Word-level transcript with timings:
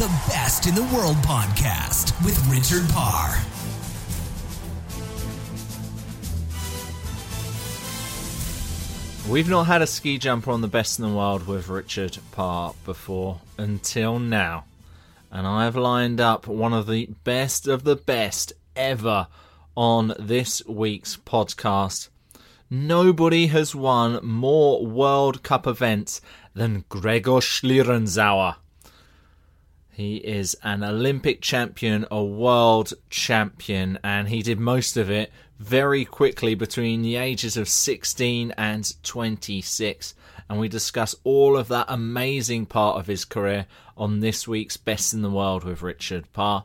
The 0.00 0.06
Best 0.28 0.66
in 0.66 0.74
the 0.74 0.82
World 0.84 1.16
podcast 1.16 2.24
with 2.24 2.38
Richard 2.46 2.88
Parr. 2.88 3.38
We've 9.30 9.50
not 9.50 9.64
had 9.64 9.82
a 9.82 9.86
ski 9.86 10.16
jumper 10.16 10.52
on 10.52 10.62
the 10.62 10.68
best 10.68 10.98
in 10.98 11.06
the 11.06 11.14
world 11.14 11.46
with 11.46 11.68
Richard 11.68 12.16
Parr 12.32 12.72
before 12.86 13.42
until 13.58 14.18
now. 14.18 14.64
And 15.30 15.46
I've 15.46 15.76
lined 15.76 16.18
up 16.18 16.46
one 16.46 16.72
of 16.72 16.86
the 16.86 17.10
best 17.24 17.68
of 17.68 17.84
the 17.84 17.96
best 17.96 18.54
ever 18.74 19.26
on 19.76 20.14
this 20.18 20.64
week's 20.64 21.18
podcast. 21.18 22.08
Nobody 22.70 23.48
has 23.48 23.74
won 23.74 24.24
more 24.24 24.86
World 24.86 25.42
Cup 25.42 25.66
events 25.66 26.22
than 26.54 26.86
Gregor 26.88 27.42
Schlierenzauer. 27.42 28.56
He 30.00 30.16
is 30.16 30.56
an 30.62 30.82
Olympic 30.82 31.42
champion, 31.42 32.06
a 32.10 32.24
world 32.24 32.94
champion, 33.10 33.98
and 34.02 34.30
he 34.30 34.40
did 34.40 34.58
most 34.58 34.96
of 34.96 35.10
it 35.10 35.30
very 35.58 36.06
quickly 36.06 36.54
between 36.54 37.02
the 37.02 37.16
ages 37.16 37.58
of 37.58 37.68
16 37.68 38.54
and 38.56 38.94
26. 39.02 40.14
And 40.48 40.58
we 40.58 40.70
discuss 40.70 41.14
all 41.22 41.54
of 41.54 41.68
that 41.68 41.84
amazing 41.90 42.64
part 42.64 42.96
of 42.96 43.08
his 43.08 43.26
career 43.26 43.66
on 43.94 44.20
this 44.20 44.48
week's 44.48 44.78
Best 44.78 45.12
in 45.12 45.20
the 45.20 45.30
World 45.30 45.64
with 45.64 45.82
Richard 45.82 46.32
Parr. 46.32 46.64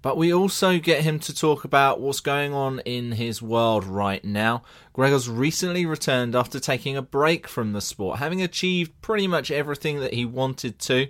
But 0.00 0.16
we 0.16 0.32
also 0.32 0.78
get 0.78 1.02
him 1.02 1.18
to 1.20 1.34
talk 1.34 1.64
about 1.64 2.00
what's 2.00 2.20
going 2.20 2.54
on 2.54 2.80
in 2.86 3.12
his 3.12 3.42
world 3.42 3.84
right 3.84 4.24
now. 4.24 4.62
Gregor's 4.94 5.28
recently 5.28 5.84
returned 5.84 6.34
after 6.34 6.58
taking 6.58 6.96
a 6.96 7.02
break 7.02 7.46
from 7.46 7.74
the 7.74 7.82
sport, 7.82 8.18
having 8.18 8.40
achieved 8.40 8.98
pretty 9.02 9.26
much 9.26 9.50
everything 9.50 10.00
that 10.00 10.14
he 10.14 10.24
wanted 10.24 10.78
to. 10.78 11.08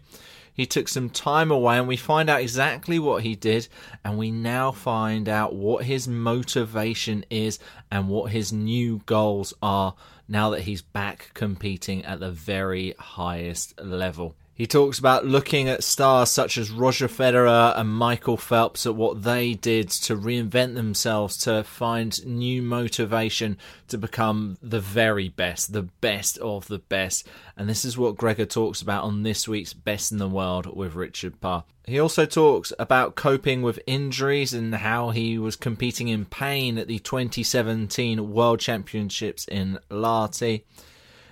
He 0.55 0.67
took 0.67 0.89
some 0.89 1.09
time 1.09 1.51
away, 1.51 1.79
and 1.79 1.89
we 1.89 1.97
find 1.97 2.29
out 2.29 2.43
exactly 2.43 2.99
what 2.99 3.23
he 3.23 3.35
did, 3.35 3.69
and 4.05 4.19
we 4.19 4.31
now 4.31 4.71
find 4.71 5.29
out 5.29 5.55
what 5.55 5.85
his 5.85 6.07
motivation 6.07 7.25
is 7.31 7.59
and 7.91 8.09
what 8.09 8.33
his 8.33 8.53
new 8.53 9.01
goals 9.07 9.55
are 9.63 9.95
now 10.29 10.51
that 10.51 10.63
he's 10.63 10.83
back 10.83 11.31
competing 11.35 12.05
at 12.05 12.21
the 12.21 12.31
very 12.31 12.95
highest 12.99 13.81
level. 13.81 14.37
He 14.55 14.67
talks 14.67 14.99
about 14.99 15.25
looking 15.25 15.67
at 15.69 15.83
stars 15.83 16.31
such 16.31 16.59
as 16.59 16.71
Roger 16.71 17.09
Federer 17.09 17.73
and 17.77 17.89
Michael 17.89 18.37
Phelps 18.37 18.85
at 18.85 18.95
what 18.95 19.23
they 19.23 19.55
did 19.55 19.89
to 19.91 20.15
reinvent 20.15 20.75
themselves, 20.75 21.39
to 21.39 21.65
find 21.65 22.25
new 22.27 22.61
motivation 22.61 23.57
to 23.89 23.97
become 23.97 24.59
the 24.63 24.79
very 24.79 25.31
best, 25.31 25.73
the 25.73 25.85
best 25.85 26.37
of 26.39 26.69
the 26.69 26.79
best. 26.79 27.27
And 27.57 27.67
this 27.67 27.87
is 27.87 27.97
what 27.97 28.19
Gregor 28.19 28.45
talks 28.45 28.83
about 28.83 29.05
on 29.05 29.23
this 29.23 29.49
week's 29.49 29.73
Best 29.73 30.13
in 30.13 30.19
the 30.19 30.29
World 30.29 30.77
with 30.77 30.95
Richard 30.95 31.41
Parr. 31.41 31.65
He 31.87 31.99
also 31.99 32.27
talks 32.27 32.75
about 32.79 33.17
coping 33.17 33.63
with 33.63 33.81
injuries 33.87 34.53
and 34.53 34.75
how 34.75 35.11
he 35.11 35.39
was 35.39 35.57
competing 35.57 36.09
in 36.09 36.27
pain 36.27 36.77
at 36.77 36.89
the 36.89 36.99
2017 36.99 38.31
World 38.31 38.61
Championships 38.61 39.49
in 39.49 39.79
Lahti. 39.91 40.65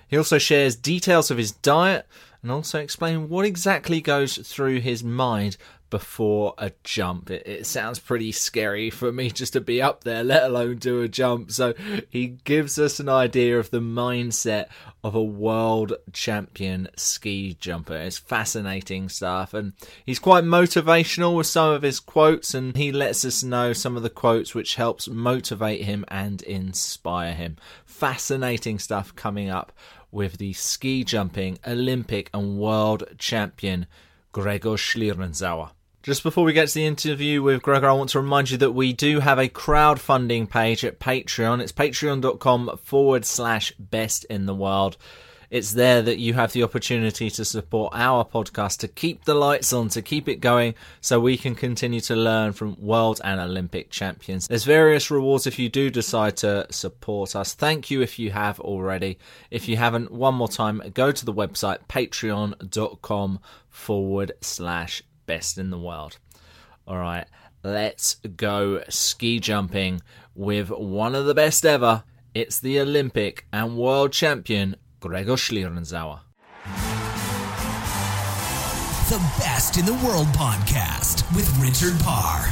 He 0.09 0.17
also 0.17 0.39
shares 0.39 0.75
details 0.75 1.31
of 1.31 1.39
his 1.39 1.53
diet 1.53 2.05
and 2.43 2.51
also 2.51 2.79
explain 2.79 3.29
what 3.29 3.45
exactly 3.45 4.01
goes 4.01 4.37
through 4.39 4.81
his 4.81 5.05
mind 5.05 5.57
before 5.91 6.55
a 6.57 6.71
jump. 6.85 7.31
It, 7.31 7.47
it, 7.47 7.67
sounds 7.67 7.99
pretty 7.99 8.33
scary 8.33 8.91
for 8.91 9.13
me 9.13 9.31
just 9.31 9.53
to 9.53 9.61
be 9.61 9.83
up 9.83 10.05
there, 10.05 10.23
let 10.23 10.45
alone 10.45 10.77
do 10.77 11.03
a 11.03 11.09
jump. 11.09 11.51
So 11.51 11.75
he 12.09 12.29
gives 12.29 12.79
us 12.79 13.01
an 13.01 13.09
idea 13.09 13.59
of 13.59 13.71
the 13.71 13.81
mindset 13.81 14.67
of 15.03 15.15
a 15.15 15.23
world 15.23 15.95
champion 16.13 16.89
ski 16.97 17.57
jumper. 17.61 17.97
It's 17.97 18.19
fascinating 18.19 19.09
stuff, 19.09 19.53
and 19.53 19.73
he's 20.07 20.19
quite 20.19 20.45
motivational 20.45 21.37
with 21.37 21.49
some 21.49 21.73
of 21.73 21.83
his 21.83 22.01
quotes, 22.01 22.55
and 22.55 22.77
he 22.77 22.93
lets 22.93 23.25
us 23.25 23.43
know 23.43 23.73
some 23.73 23.97
of 23.97 24.03
the 24.03 24.11
quotes 24.11 24.55
which 24.55 24.77
helps 24.77 25.09
motivate 25.09 25.83
him 25.83 26.05
and 26.09 26.43
inspire 26.43 27.35
him. 27.35 27.57
Fascinating 27.85 28.79
stuff 28.79 29.15
coming 29.17 29.51
up 29.51 29.73
with 30.11 30.39
the 30.39 30.53
ski 30.53 31.05
jumping 31.05 31.59
Olympic 31.67 32.31
and 32.33 32.59
world 32.59 33.05
champion 33.19 33.87
Gregor 34.33 34.77
Schlierenzauer. 34.77 35.71
Just 36.03 36.23
before 36.23 36.45
we 36.45 36.55
get 36.55 36.69
to 36.69 36.75
the 36.75 36.87
interview 36.87 37.43
with 37.43 37.63
Gregor, 37.63 37.89
I 37.89 37.93
want 37.93 38.11
to 38.11 38.21
remind 38.21 38.51
you 38.51 38.57
that 38.59 38.73
we 38.73 38.95
do 38.95 39.21
have 39.21 39.39
a 39.39 39.51
crowdfunding 39.51 40.49
page 40.49 40.83
at 40.83 40.99
Patreon. 40.99 41.61
It's 41.61 41.73
patreon.com 41.73 42.79
forward 42.83 43.27
slash 43.27 43.73
best 43.79 44.25
in 44.25 44.47
the 44.47 44.55
world. 44.55 44.97
It's 45.51 45.73
there 45.73 46.01
that 46.03 46.21
you 46.21 46.35
have 46.35 46.53
the 46.53 46.63
opportunity 46.63 47.29
to 47.29 47.45
support 47.45 47.93
our 47.97 48.25
podcast, 48.25 48.79
to 48.79 48.89
keep 48.89 49.25
the 49.25 49.35
lights 49.35 49.73
on, 49.73 49.89
to 49.89 50.01
keep 50.01 50.29
it 50.29 50.37
going, 50.37 50.77
so 51.01 51.19
we 51.19 51.37
can 51.37 51.57
continue 51.57 52.01
to 52.03 52.15
learn 52.15 52.53
from 52.53 52.77
world 52.81 53.21
and 53.25 53.41
Olympic 53.41 53.91
champions. 53.91 54.47
There's 54.47 54.63
various 54.63 55.11
rewards 55.11 55.49
if 55.49 55.59
you 55.59 55.69
do 55.69 55.91
decide 55.91 56.37
to 56.39 56.67
support 56.71 57.35
us. 57.35 57.53
Thank 57.55 57.91
you 57.91 58.01
if 58.01 58.17
you 58.17 58.31
have 58.31 58.61
already. 58.61 59.19
If 59.51 59.69
you 59.69 59.77
haven't, 59.77 60.13
one 60.13 60.37
more 60.37 60.49
time, 60.49 60.83
go 60.95 61.11
to 61.11 61.25
the 61.25 61.35
website 61.35 61.79
patreon.com 61.89 63.41
forward 63.69 64.33
slash 64.41 65.03
best 65.27 65.59
in 65.59 65.71
the 65.71 65.79
world. 65.81 66.19
All 66.87 66.99
right, 66.99 67.27
let's 67.65 68.15
go 68.37 68.85
ski 68.89 69.41
jumping 69.41 70.01
with 70.37 70.71
one 70.71 71.17
of 71.17 71.27
the 71.27 71.35
best 71.35 71.67
ever. 71.67 72.05
It's 72.35 72.61
the 72.61 72.79
Olympic 72.79 73.47
and 73.53 73.77
world 73.77 74.13
champion 74.13 74.77
Gregor 75.01 75.39
Schlierenzauer. 75.39 76.21
The 79.09 79.19
Best 79.39 79.79
in 79.79 79.87
the 79.87 79.95
World 80.05 80.27
podcast 80.29 81.25
with 81.35 81.49
Richard 81.59 81.99
Parr. 82.05 82.47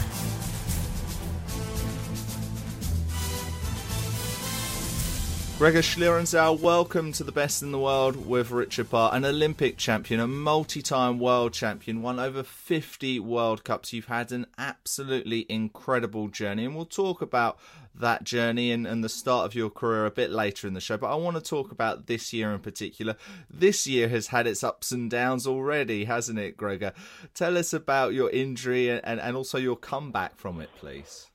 Gregor 5.58 5.80
Schlierenzauer, 5.80 6.60
welcome 6.60 7.10
to 7.10 7.24
the 7.24 7.32
Best 7.32 7.64
in 7.64 7.72
the 7.72 7.80
World 7.80 8.28
with 8.28 8.52
Richard 8.52 8.90
Parr, 8.90 9.12
an 9.12 9.24
Olympic 9.24 9.76
champion, 9.76 10.20
a 10.20 10.28
multi-time 10.28 11.18
world 11.18 11.52
champion, 11.52 12.00
won 12.00 12.20
over 12.20 12.44
50 12.44 13.18
World 13.18 13.64
Cups. 13.64 13.92
You've 13.92 14.04
had 14.04 14.30
an 14.30 14.46
absolutely 14.56 15.46
incredible 15.48 16.28
journey, 16.28 16.64
and 16.64 16.76
we'll 16.76 16.84
talk 16.84 17.22
about 17.22 17.58
that 17.92 18.22
journey 18.22 18.70
and, 18.70 18.86
and 18.86 19.02
the 19.02 19.08
start 19.08 19.46
of 19.46 19.56
your 19.56 19.68
career 19.68 20.06
a 20.06 20.12
bit 20.12 20.30
later 20.30 20.68
in 20.68 20.74
the 20.74 20.80
show. 20.80 20.96
But 20.96 21.10
I 21.10 21.16
want 21.16 21.34
to 21.36 21.42
talk 21.42 21.72
about 21.72 22.06
this 22.06 22.32
year 22.32 22.52
in 22.52 22.60
particular. 22.60 23.16
This 23.50 23.84
year 23.84 24.08
has 24.10 24.28
had 24.28 24.46
its 24.46 24.62
ups 24.62 24.92
and 24.92 25.10
downs 25.10 25.44
already, 25.44 26.04
hasn't 26.04 26.38
it, 26.38 26.56
Gregor? 26.56 26.92
Tell 27.34 27.58
us 27.58 27.72
about 27.72 28.14
your 28.14 28.30
injury 28.30 28.90
and, 28.90 29.20
and 29.20 29.36
also 29.36 29.58
your 29.58 29.76
comeback 29.76 30.36
from 30.36 30.60
it, 30.60 30.70
please. 30.76 31.27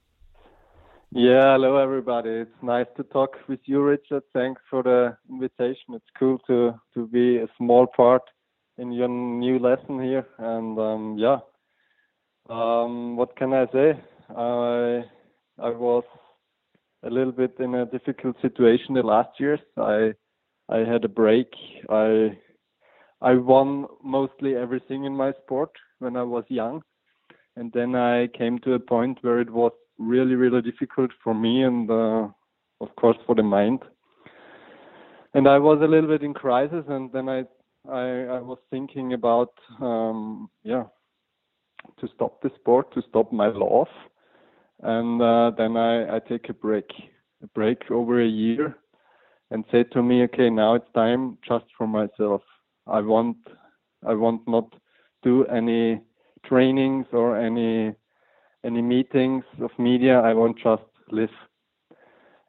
Yeah, 1.15 1.54
hello 1.54 1.77
everybody. 1.77 2.30
It's 2.31 2.63
nice 2.63 2.88
to 2.98 3.04
talk 3.04 3.36
with 3.48 3.60
you, 3.65 3.83
Richard. 3.83 4.24
Thanks 4.33 4.60
for 4.68 4.81
the 4.81 5.15
invitation. 5.30 5.94
It's 5.94 6.10
cool 6.18 6.39
to 6.48 6.74
to 6.95 7.06
be 7.06 7.38
a 7.38 7.48
small 7.56 7.86
part 7.86 8.24
in 8.80 8.92
your 8.92 9.07
new 9.10 9.60
lesson 9.60 10.01
here. 10.01 10.25
And 10.39 10.80
um, 10.80 11.15
yeah, 11.19 11.38
um, 12.50 13.15
what 13.15 13.36
can 13.38 13.54
I 13.54 13.68
say? 13.71 13.94
I 14.36 15.04
I 15.60 15.69
was 15.69 16.04
a 17.04 17.12
little 17.12 17.31
bit 17.31 17.57
in 17.60 17.75
a 17.75 17.86
difficult 17.86 18.36
situation 18.42 18.95
the 18.95 19.04
last 19.04 19.39
years. 19.39 19.60
I 19.77 20.15
I 20.68 20.80
had 20.80 21.06
a 21.06 21.15
break. 21.21 21.54
I 21.92 22.36
I 23.21 23.36
won 23.36 23.86
mostly 24.04 24.56
everything 24.56 25.04
in 25.04 25.15
my 25.15 25.31
sport 25.44 25.69
when 26.00 26.18
I 26.18 26.24
was 26.24 26.45
young, 26.48 26.81
and 27.56 27.71
then 27.71 27.94
I 27.94 28.30
came 28.36 28.57
to 28.62 28.74
a 28.74 28.80
point 28.80 29.19
where 29.21 29.39
it 29.39 29.51
was 29.51 29.74
really 29.97 30.35
really 30.35 30.61
difficult 30.61 31.11
for 31.23 31.33
me 31.33 31.63
and 31.63 31.89
uh, 31.89 32.27
of 32.81 32.95
course 32.97 33.17
for 33.25 33.35
the 33.35 33.43
mind. 33.43 33.79
And 35.33 35.47
I 35.47 35.57
was 35.57 35.79
a 35.81 35.87
little 35.87 36.09
bit 36.09 36.21
in 36.21 36.33
crisis, 36.33 36.85
and 36.87 37.11
then 37.11 37.29
I 37.29 37.43
I, 37.89 38.37
I 38.37 38.39
was 38.39 38.59
thinking 38.69 39.13
about 39.13 39.53
um, 39.81 40.49
yeah 40.63 40.83
to 41.99 42.07
stop 42.15 42.41
the 42.41 42.51
sport, 42.55 42.93
to 42.93 43.01
stop 43.09 43.31
my 43.31 43.47
love, 43.47 43.87
and 44.81 45.21
uh, 45.21 45.51
then 45.57 45.77
I, 45.77 46.15
I 46.15 46.19
take 46.19 46.49
a 46.49 46.53
break, 46.53 46.89
a 47.41 47.47
break 47.47 47.89
over 47.91 48.21
a 48.21 48.27
year, 48.27 48.77
and 49.51 49.63
say 49.71 49.83
to 49.83 50.01
me, 50.01 50.23
okay, 50.23 50.49
now 50.49 50.75
it's 50.75 50.91
time 50.93 51.37
just 51.47 51.65
for 51.77 51.87
myself. 51.87 52.41
I 52.87 52.99
want, 53.01 53.37
I 54.05 54.13
want 54.13 54.41
not 54.47 54.71
to 54.71 54.77
do 55.23 55.45
any 55.45 56.01
trainings 56.45 57.05
or 57.13 57.37
any 57.37 57.95
any 58.63 58.81
meetings 58.81 59.44
of 59.62 59.71
media. 59.77 60.19
I 60.19 60.33
won't 60.33 60.57
just 60.57 60.83
live. 61.12 61.30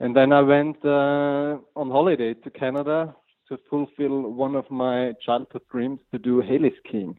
And 0.01 0.15
then 0.15 0.33
I 0.33 0.41
went 0.41 0.85
uh, 0.85 1.59
on 1.77 1.91
holiday 1.91 2.35
to 2.35 2.51
Canada 2.51 3.15
to 3.49 3.59
fulfill 3.71 4.23
one 4.31 4.55
of 4.55 4.71
my 4.71 5.13
childhood 5.25 5.63
dreams 5.71 6.01
to 6.13 6.19
do 6.19 6.41
heli 6.41 6.73
skiing. 6.79 7.19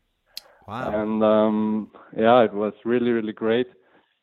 Wow. 0.67 1.01
And 1.01 1.23
um, 1.23 1.91
yeah, 2.17 2.41
it 2.41 2.53
was 2.53 2.73
really 2.83 3.11
really 3.11 3.33
great. 3.33 3.67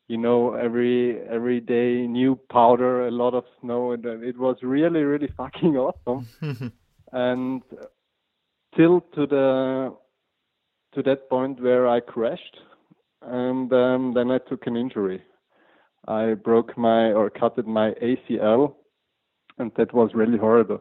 You 0.09 0.19
know, 0.19 0.55
every 0.55 1.21
every 1.29 1.61
day 1.61 2.07
new 2.07 2.39
powder, 2.51 3.07
a 3.07 3.11
lot 3.11 3.35
of 3.35 3.45
snow, 3.61 3.93
and 3.93 4.05
uh, 4.05 4.21
it 4.21 4.37
was 4.39 4.57
really 4.63 5.03
really 5.03 5.29
fucking 5.37 5.77
awesome. 5.77 6.27
and 7.13 7.63
till 8.77 9.01
to 9.15 9.27
the 9.27 9.95
to 10.95 11.03
that 11.03 11.31
point 11.31 11.63
where 11.63 11.89
I 11.89 12.01
crashed, 12.01 12.59
and 13.27 13.73
um, 13.73 14.13
then 14.15 14.31
I 14.31 14.39
took 14.39 14.67
an 14.67 14.77
injury. 14.77 15.23
I 16.09 16.35
broke 16.35 16.77
my 16.77 17.13
or 17.13 17.31
cutted 17.31 17.67
my 17.67 17.93
ACL, 18.03 18.75
and 19.59 19.71
that 19.77 19.93
was 19.95 20.11
really 20.15 20.39
horrible. 20.39 20.81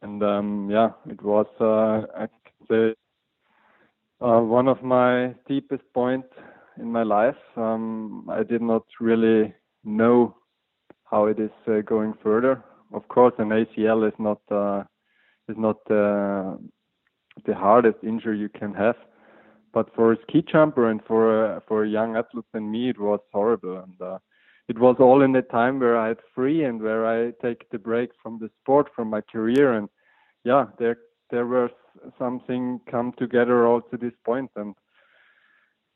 And 0.00 0.22
um, 0.22 0.68
yeah, 0.70 0.90
it 1.08 1.22
was 1.22 1.46
uh, 1.60 2.06
I 2.16 2.26
can 2.26 2.66
say 2.70 2.94
uh, 4.26 4.40
one 4.40 4.68
of 4.68 4.82
my 4.82 5.34
deepest 5.48 5.82
points 5.92 6.28
in 6.78 6.90
my 6.90 7.02
life. 7.02 7.36
Um, 7.56 8.28
I 8.30 8.42
did 8.42 8.62
not 8.62 8.84
really 9.00 9.52
know 9.84 10.36
how 11.04 11.26
it 11.26 11.38
is 11.38 11.50
uh, 11.66 11.80
going 11.80 12.14
further. 12.22 12.62
Of 12.94 13.06
course, 13.08 13.34
an 13.38 13.48
ACL 13.48 14.06
is 14.06 14.14
not 14.18 14.40
uh, 14.50 14.84
is 15.48 15.56
not 15.58 15.78
uh, 15.90 16.56
the 17.44 17.54
hardest 17.54 17.98
injury 18.02 18.38
you 18.38 18.48
can 18.48 18.72
have, 18.74 18.96
but 19.72 19.94
for 19.94 20.12
a 20.12 20.16
ski 20.22 20.42
jumper 20.42 20.90
and 20.90 21.00
for 21.06 21.56
a, 21.56 21.62
for 21.66 21.84
a 21.84 21.88
young 21.88 22.16
athlete 22.16 22.44
than 22.52 22.70
me, 22.70 22.90
it 22.90 23.00
was 23.00 23.20
horrible. 23.32 23.78
And 23.78 24.00
uh, 24.00 24.18
it 24.68 24.78
was 24.78 24.96
all 25.00 25.22
in 25.22 25.32
the 25.32 25.42
time 25.42 25.80
where 25.80 25.96
I 25.96 26.08
had 26.08 26.18
free 26.34 26.64
and 26.64 26.80
where 26.80 27.06
I 27.06 27.32
take 27.42 27.68
the 27.70 27.78
break 27.78 28.10
from 28.22 28.38
the 28.38 28.50
sport, 28.60 28.88
from 28.94 29.08
my 29.10 29.20
career, 29.20 29.72
and 29.72 29.88
yeah, 30.44 30.66
there 30.78 30.98
there 31.30 31.46
was 31.46 31.70
something 32.18 32.80
come 32.90 33.12
together 33.18 33.66
all 33.66 33.80
to 33.80 33.96
this 33.96 34.12
point. 34.24 34.50
And 34.56 34.74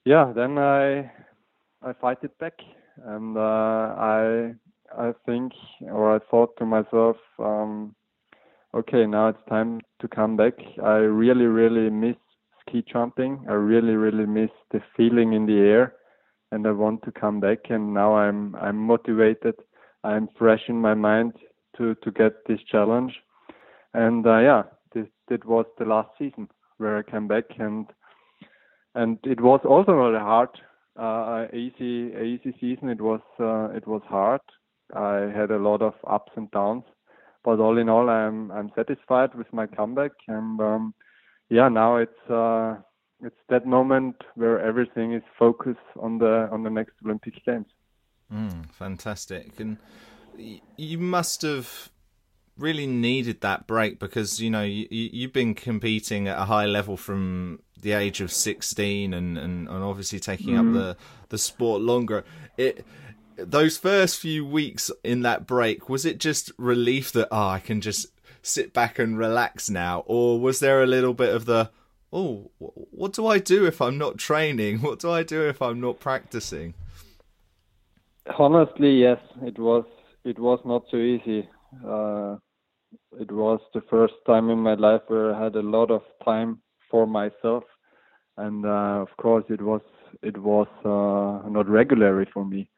yeah 0.04 0.32
then 0.34 0.56
i 0.58 1.10
i 1.82 1.92
fight 2.00 2.18
it 2.22 2.38
back. 2.38 2.54
And 3.04 3.36
uh, 3.36 3.40
i 3.98 4.54
i 4.96 5.12
think 5.26 5.52
or 5.82 6.14
i 6.14 6.18
thought 6.30 6.56
to 6.58 6.64
myself 6.64 7.16
um 7.38 7.94
okay 8.74 9.04
now 9.06 9.28
it's 9.28 9.48
time 9.48 9.80
to 10.00 10.08
come 10.08 10.36
back. 10.36 10.54
I 10.82 10.96
really 10.96 11.46
really 11.46 11.90
miss 11.90 12.16
ski 12.66 12.84
jumping 12.92 13.44
i 13.48 13.52
really 13.52 13.94
really 13.94 14.26
miss 14.26 14.50
the 14.72 14.80
feeling 14.96 15.32
in 15.32 15.46
the 15.46 15.58
air 15.58 15.94
and 16.52 16.66
i 16.66 16.70
want 16.70 17.02
to 17.02 17.12
come 17.12 17.40
back 17.40 17.58
and 17.70 17.94
now 17.94 18.14
i'm 18.16 18.54
i'm 18.56 18.76
motivated 18.76 19.54
i'm 20.04 20.28
fresh 20.38 20.62
in 20.68 20.80
my 20.80 20.94
mind 20.94 21.32
to 21.76 21.94
to 21.96 22.10
get 22.10 22.32
this 22.46 22.60
challenge 22.70 23.12
and 23.94 24.26
uh, 24.26 24.38
yeah 24.38 24.62
this 24.94 25.06
that 25.28 25.44
was 25.44 25.66
the 25.78 25.84
last 25.84 26.08
season 26.18 26.48
where 26.78 26.98
I 26.98 27.02
came 27.10 27.28
back 27.28 27.44
and 27.58 27.86
and 28.94 29.18
it 29.24 29.40
was 29.40 29.60
also 29.64 29.92
really 29.92 30.18
hard. 30.18 30.48
Uh, 30.98 31.46
easy 31.52 32.12
easy 32.16 32.54
season. 32.60 32.88
It 32.88 33.00
was 33.00 33.20
uh, 33.38 33.68
it 33.76 33.86
was 33.86 34.02
hard. 34.08 34.40
I 34.94 35.30
had 35.34 35.50
a 35.50 35.58
lot 35.58 35.82
of 35.82 35.94
ups 36.08 36.32
and 36.36 36.50
downs, 36.50 36.84
but 37.44 37.60
all 37.60 37.78
in 37.78 37.88
all, 37.88 38.08
I'm 38.08 38.50
I'm 38.50 38.70
satisfied 38.74 39.34
with 39.34 39.52
my 39.52 39.66
comeback. 39.66 40.12
And 40.28 40.60
um, 40.60 40.94
yeah, 41.48 41.68
now 41.68 41.96
it's 41.96 42.30
uh, 42.30 42.76
it's 43.22 43.36
that 43.48 43.66
moment 43.66 44.16
where 44.34 44.60
everything 44.60 45.12
is 45.12 45.22
focused 45.38 45.78
on 46.00 46.18
the 46.18 46.48
on 46.50 46.62
the 46.62 46.70
next 46.70 46.92
Olympic 47.04 47.34
Games. 47.44 47.66
Mm, 48.32 48.70
fantastic, 48.70 49.60
and 49.60 49.78
you 50.76 50.98
must 50.98 51.42
have 51.42 51.90
really 52.58 52.86
needed 52.86 53.42
that 53.42 53.66
break 53.66 53.98
because 53.98 54.40
you 54.40 54.50
know 54.50 54.62
you, 54.62 54.86
you've 54.90 55.32
been 55.32 55.54
competing 55.54 56.26
at 56.26 56.38
a 56.38 56.44
high 56.44 56.66
level 56.66 56.96
from 56.96 57.60
the 57.82 57.92
age 57.92 58.20
of 58.22 58.32
16 58.32 59.12
and, 59.12 59.36
and, 59.36 59.68
and 59.68 59.84
obviously 59.84 60.18
taking 60.18 60.54
mm-hmm. 60.54 60.74
up 60.74 60.74
the, 60.74 60.96
the 61.28 61.38
sport 61.38 61.82
longer 61.82 62.24
it 62.56 62.86
those 63.36 63.76
first 63.76 64.18
few 64.18 64.46
weeks 64.46 64.90
in 65.04 65.20
that 65.20 65.46
break 65.46 65.90
was 65.90 66.06
it 66.06 66.18
just 66.18 66.50
relief 66.56 67.12
that 67.12 67.28
oh 67.30 67.48
i 67.48 67.58
can 67.58 67.82
just 67.82 68.06
sit 68.46 68.72
back 68.72 68.98
and 68.98 69.18
relax 69.18 69.68
now? 69.68 70.04
Or 70.06 70.40
was 70.40 70.60
there 70.60 70.82
a 70.82 70.86
little 70.86 71.14
bit 71.14 71.34
of 71.34 71.44
the 71.46 71.70
oh 72.12 72.50
what 72.58 73.12
do 73.12 73.26
i 73.26 73.38
do 73.38 73.66
if 73.66 73.80
i'm 73.80 73.98
not 73.98 74.16
training? 74.16 74.78
What 74.86 75.00
do 75.00 75.10
i 75.10 75.22
do 75.22 75.42
if 75.48 75.60
i'm 75.60 75.80
not 75.80 76.00
practicing? 76.00 76.74
Honestly 78.38 79.00
yes 79.00 79.20
it 79.42 79.58
was 79.58 79.84
it 80.24 80.38
was 80.40 80.58
not 80.64 80.82
so 80.90 80.96
easy. 80.96 81.48
Uh, 81.86 82.36
it 83.20 83.30
was 83.30 83.60
the 83.72 83.82
first 83.88 84.14
time 84.26 84.50
in 84.50 84.58
my 84.58 84.74
life 84.74 85.02
where 85.06 85.32
I 85.32 85.44
had 85.44 85.54
a 85.54 85.62
lot 85.62 85.90
of 85.90 86.02
time 86.24 86.60
for 86.90 87.06
myself, 87.06 87.62
and 88.36 88.66
uh, 88.66 89.02
of 89.02 89.08
course 89.18 89.44
it 89.48 89.62
was 89.62 89.82
it 90.22 90.36
was 90.38 90.66
uh, 90.84 91.48
not 91.48 91.68
regularly 91.68 92.26
for 92.32 92.44
me 92.44 92.68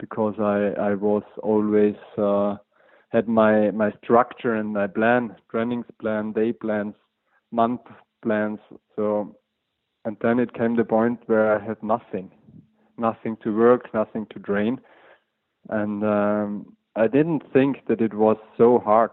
because 0.00 0.34
I 0.38 0.90
I 0.90 0.94
was 0.94 1.22
always 1.42 1.96
uh, 2.18 2.56
had 3.08 3.28
my 3.28 3.70
my 3.70 3.92
structure 4.02 4.54
and 4.54 4.72
my 4.72 4.86
plan, 4.86 5.36
trainings 5.50 5.86
plan, 6.00 6.32
day 6.32 6.52
plans, 6.52 6.94
month 7.52 7.82
plans. 8.22 8.58
So, 8.94 9.36
and 10.04 10.16
then 10.20 10.38
it 10.38 10.54
came 10.54 10.76
the 10.76 10.84
point 10.84 11.20
where 11.26 11.56
I 11.56 11.64
had 11.64 11.82
nothing, 11.82 12.30
nothing 12.98 13.36
to 13.42 13.56
work, 13.56 13.92
nothing 13.94 14.26
to 14.30 14.38
train, 14.40 14.80
and 15.68 16.04
um, 16.04 16.76
I 16.94 17.06
didn't 17.06 17.42
think 17.52 17.86
that 17.88 18.00
it 18.00 18.14
was 18.14 18.36
so 18.56 18.78
hard 18.78 19.10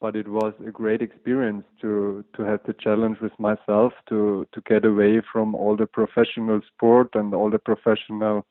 but 0.00 0.14
it 0.14 0.28
was 0.28 0.52
a 0.66 0.70
great 0.70 1.02
experience 1.02 1.64
to 1.80 2.24
to 2.34 2.42
have 2.42 2.60
the 2.66 2.74
challenge 2.74 3.18
with 3.20 3.32
myself 3.38 3.92
to 4.08 4.46
to 4.52 4.60
get 4.66 4.84
away 4.84 5.22
from 5.32 5.54
all 5.54 5.76
the 5.76 5.86
professional 5.86 6.60
sport 6.72 7.08
and 7.14 7.34
all 7.34 7.50
the 7.50 7.58
professional 7.58 8.44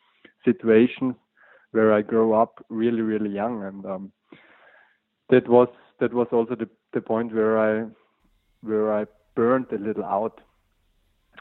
situations 0.44 1.16
where 1.72 1.94
I 1.94 2.02
grew 2.02 2.34
up 2.34 2.66
really 2.70 3.02
really 3.02 3.30
young 3.30 3.64
and 3.64 3.86
um, 3.86 4.12
that 5.30 5.48
was 5.48 5.68
that 6.00 6.14
was 6.14 6.28
also 6.32 6.56
the 6.56 6.70
the 6.94 7.02
point 7.02 7.34
where 7.34 7.58
I 7.60 7.86
where 8.62 8.94
I 8.94 9.06
burned 9.36 9.68
a 9.72 9.78
little 9.78 10.06
out 10.06 10.42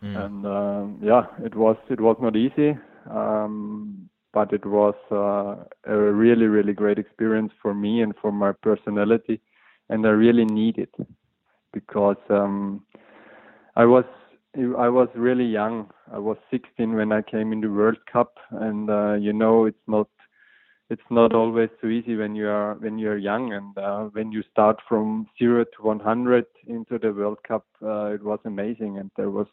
mm. 0.03 0.25
and 0.25 0.47
um, 0.47 0.99
yeah 1.03 1.27
it 1.45 1.55
was 1.55 1.77
it 1.91 2.01
was 2.01 2.17
not 2.21 2.37
easy 2.37 2.77
um, 3.11 4.09
but 4.33 4.53
it 4.53 4.67
was 4.67 4.95
uh, 5.11 5.65
a 5.91 5.97
really 5.97 6.47
really 6.47 6.73
great 6.73 6.99
experience 6.99 7.53
for 7.63 7.75
me 7.75 8.01
and 8.03 8.15
for 8.21 8.33
my 8.33 8.53
personality 8.53 9.41
and 9.89 10.07
I 10.07 10.11
really 10.11 10.45
need 10.45 10.79
it 10.79 10.95
because 11.73 12.17
um, 12.31 12.85
I 13.77 13.85
was 13.85 14.05
I 14.57 14.89
was 14.89 15.09
really 15.17 15.45
young. 15.45 15.91
I 16.13 16.19
was 16.19 16.37
16 16.51 16.95
when 16.95 17.11
I 17.11 17.23
came 17.23 17.53
in 17.53 17.61
the 17.61 17.71
World 17.71 17.99
Cup, 18.11 18.39
and 18.53 18.89
uh, 18.89 19.15
you 19.15 19.33
know 19.33 19.65
it's 19.65 19.87
not 19.89 20.09
it's 20.91 21.11
not 21.11 21.35
always 21.35 21.71
so 21.81 21.89
easy 21.89 22.17
when 22.17 22.35
you 22.35 22.49
are 22.49 22.75
when 22.75 22.99
you 22.99 23.11
are 23.11 23.17
young 23.17 23.53
and 23.53 23.77
uh, 23.79 24.05
when 24.13 24.31
you 24.31 24.43
start 24.53 24.79
from 24.89 25.27
zero 25.39 25.65
to 25.65 25.83
100 25.83 26.45
into 26.67 26.99
the 26.99 27.13
World 27.13 27.39
Cup. 27.47 27.67
Uh, 27.83 28.07
it 28.07 28.23
was 28.23 28.39
amazing, 28.45 28.99
and 28.99 29.11
there 29.17 29.31
was 29.31 29.47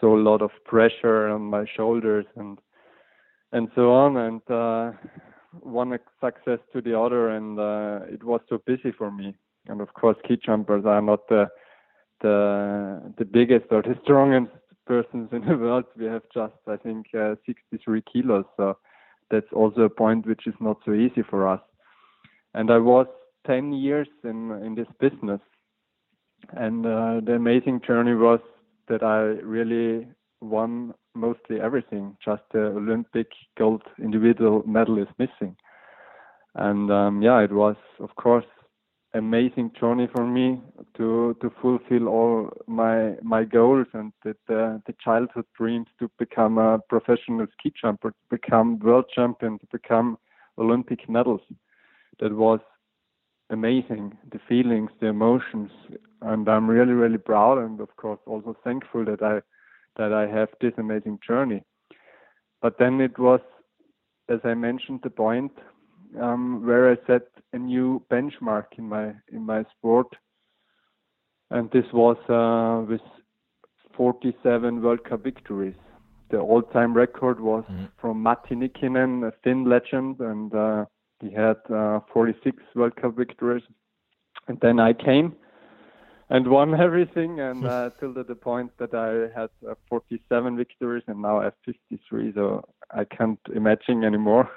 so 0.00 0.14
a 0.14 0.20
lot 0.20 0.42
of 0.42 0.50
pressure 0.64 1.28
on 1.28 1.42
my 1.42 1.64
shoulders 1.76 2.26
and 2.36 2.58
and 3.52 3.68
so 3.74 3.92
on. 3.92 4.16
And 4.16 4.42
uh, 4.50 4.92
one 5.60 5.98
success 6.20 6.58
to 6.72 6.80
the 6.82 6.98
other, 6.98 7.30
and 7.30 7.58
uh, 7.58 8.00
it 8.12 8.22
was 8.22 8.40
so 8.48 8.60
busy 8.66 8.92
for 8.92 9.10
me. 9.10 9.34
And 9.68 9.80
of 9.80 9.94
course, 9.94 10.16
ski 10.24 10.38
jumpers 10.44 10.84
are 10.84 11.02
not 11.02 11.28
the 11.28 11.48
the 12.20 13.14
the 13.16 13.24
biggest 13.24 13.66
or 13.70 13.82
the 13.82 13.98
strongest 14.04 14.52
persons 14.86 15.28
in 15.32 15.46
the 15.46 15.56
world. 15.56 15.84
We 15.96 16.06
have 16.06 16.22
just, 16.34 16.54
I 16.66 16.76
think, 16.76 17.06
uh, 17.14 17.36
63 17.46 18.02
kilos. 18.12 18.44
So 18.56 18.76
that's 19.32 19.52
also 19.52 19.80
a 19.82 19.90
point 19.90 20.26
which 20.26 20.46
is 20.46 20.54
not 20.60 20.76
so 20.84 20.92
easy 20.92 21.22
for 21.28 21.48
us. 21.48 21.60
And 22.54 22.70
I 22.70 22.78
was 22.78 23.06
10 23.46 23.72
years 23.72 24.06
in 24.22 24.52
in 24.64 24.76
this 24.76 24.86
business, 25.00 25.40
and 26.52 26.86
uh, 26.86 27.20
the 27.26 27.34
amazing 27.34 27.80
journey 27.84 28.14
was 28.14 28.40
that 28.88 29.02
I 29.02 29.20
really 29.56 30.06
won 30.40 30.94
mostly 31.14 31.60
everything. 31.60 32.16
Just 32.24 32.42
the 32.52 32.66
Olympic 32.66 33.28
gold 33.58 33.82
individual 33.98 34.62
medal 34.66 34.98
is 34.98 35.08
missing, 35.18 35.56
and 36.54 36.90
um, 36.92 37.22
yeah, 37.22 37.40
it 37.40 37.52
was 37.52 37.76
of 37.98 38.14
course 38.16 38.50
amazing 39.14 39.70
journey 39.78 40.08
for 40.14 40.26
me 40.26 40.60
to 40.96 41.36
to 41.40 41.50
fulfill 41.60 42.08
all 42.08 42.50
my 42.66 43.14
my 43.22 43.44
goals 43.44 43.86
and 43.92 44.12
the 44.24 44.34
the, 44.48 44.58
uh, 44.58 44.78
the 44.86 44.94
childhood 45.04 45.44
dreams 45.56 45.86
to 45.98 46.10
become 46.18 46.58
a 46.58 46.78
professional 46.88 47.46
ski 47.52 47.72
jumper, 47.80 48.10
to 48.10 48.26
become 48.30 48.78
world 48.78 49.04
champion, 49.14 49.58
to 49.58 49.66
become 49.70 50.18
Olympic 50.58 51.08
medals. 51.08 51.42
That 52.20 52.32
was 52.34 52.60
amazing. 53.50 54.16
The 54.30 54.40
feelings, 54.48 54.90
the 55.00 55.08
emotions, 55.08 55.70
and 56.22 56.48
I'm 56.48 56.68
really 56.68 56.92
really 56.92 57.18
proud 57.18 57.58
and 57.58 57.80
of 57.80 57.94
course 57.96 58.20
also 58.26 58.56
thankful 58.64 59.04
that 59.04 59.22
I 59.22 59.40
that 59.98 60.12
I 60.12 60.26
have 60.26 60.48
this 60.60 60.72
amazing 60.78 61.18
journey. 61.26 61.62
But 62.62 62.78
then 62.78 63.00
it 63.00 63.18
was, 63.18 63.40
as 64.28 64.38
I 64.44 64.54
mentioned, 64.54 65.00
the 65.02 65.10
point 65.10 65.52
um, 66.20 66.64
where 66.66 66.90
I 66.90 66.96
set 67.06 67.28
a 67.52 67.58
new 67.58 68.02
benchmark 68.10 68.66
in 68.78 68.88
my 68.88 69.12
in 69.32 69.44
my 69.44 69.64
sport, 69.76 70.08
and 71.50 71.70
this 71.70 71.84
was 71.92 72.16
uh, 72.28 72.84
with 72.88 73.00
47 73.96 74.82
World 74.82 75.04
Cup 75.04 75.22
victories. 75.22 75.74
The 76.30 76.38
all-time 76.38 76.94
record 76.94 77.40
was 77.40 77.64
mm-hmm. 77.70 77.84
from 78.00 78.22
Matti 78.22 78.54
Nykänen, 78.54 79.28
a 79.28 79.32
Finn 79.44 79.68
legend, 79.68 80.18
and 80.20 80.54
uh, 80.54 80.86
he 81.20 81.30
had 81.30 81.58
uh, 81.70 82.00
46 82.12 82.56
World 82.74 82.96
Cup 82.96 83.16
victories. 83.16 83.62
And 84.48 84.58
then 84.60 84.80
I 84.80 84.94
came 84.94 85.34
and 86.30 86.48
won 86.48 86.74
everything, 86.80 87.40
and 87.40 87.66
uh, 87.66 87.90
till 88.00 88.14
the 88.14 88.24
point 88.34 88.70
that 88.78 88.94
I 88.94 89.38
had 89.38 89.50
uh, 89.68 89.74
47 89.90 90.56
victories, 90.56 91.04
and 91.06 91.20
now 91.20 91.40
I 91.40 91.44
have 91.44 91.54
53. 91.66 92.32
So 92.34 92.64
I 92.90 93.04
can't 93.04 93.40
imagine 93.54 94.02
anymore 94.02 94.50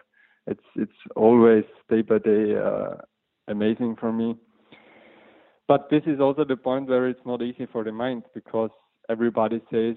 it's 0.47 0.63
it's 0.75 0.99
always 1.15 1.63
day 1.89 2.01
by 2.01 2.19
day 2.19 2.55
uh, 2.55 2.95
amazing 3.47 3.95
for 3.99 4.11
me. 4.11 4.35
But 5.67 5.89
this 5.89 6.03
is 6.05 6.19
also 6.19 6.43
the 6.45 6.55
point 6.55 6.87
where 6.87 7.07
it's 7.07 7.25
not 7.25 7.41
easy 7.41 7.65
for 7.65 7.83
the 7.83 7.91
mind 7.91 8.23
because 8.33 8.69
everybody 9.09 9.61
says, 9.71 9.95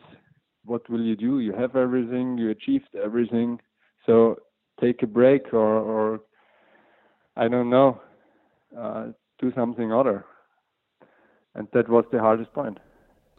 "What 0.64 0.88
will 0.88 1.02
you 1.02 1.17
do? 1.17 1.40
You 1.40 1.52
have 1.52 1.76
everything. 1.76 2.38
You 2.38 2.50
achieved 2.50 2.95
everything. 2.95 3.61
So 4.07 4.37
take 4.81 5.02
a 5.02 5.07
break 5.07 5.52
or 5.52 5.78
or 5.78 6.21
I 7.37 7.49
don't 7.49 7.71
know, 7.71 8.00
uh, 8.76 9.09
do 9.38 9.52
something 9.55 9.93
other." 9.93 10.25
And 11.55 11.69
that 11.73 11.88
was 11.88 12.05
the 12.12 12.21
hardest 12.21 12.52
point. 12.52 12.78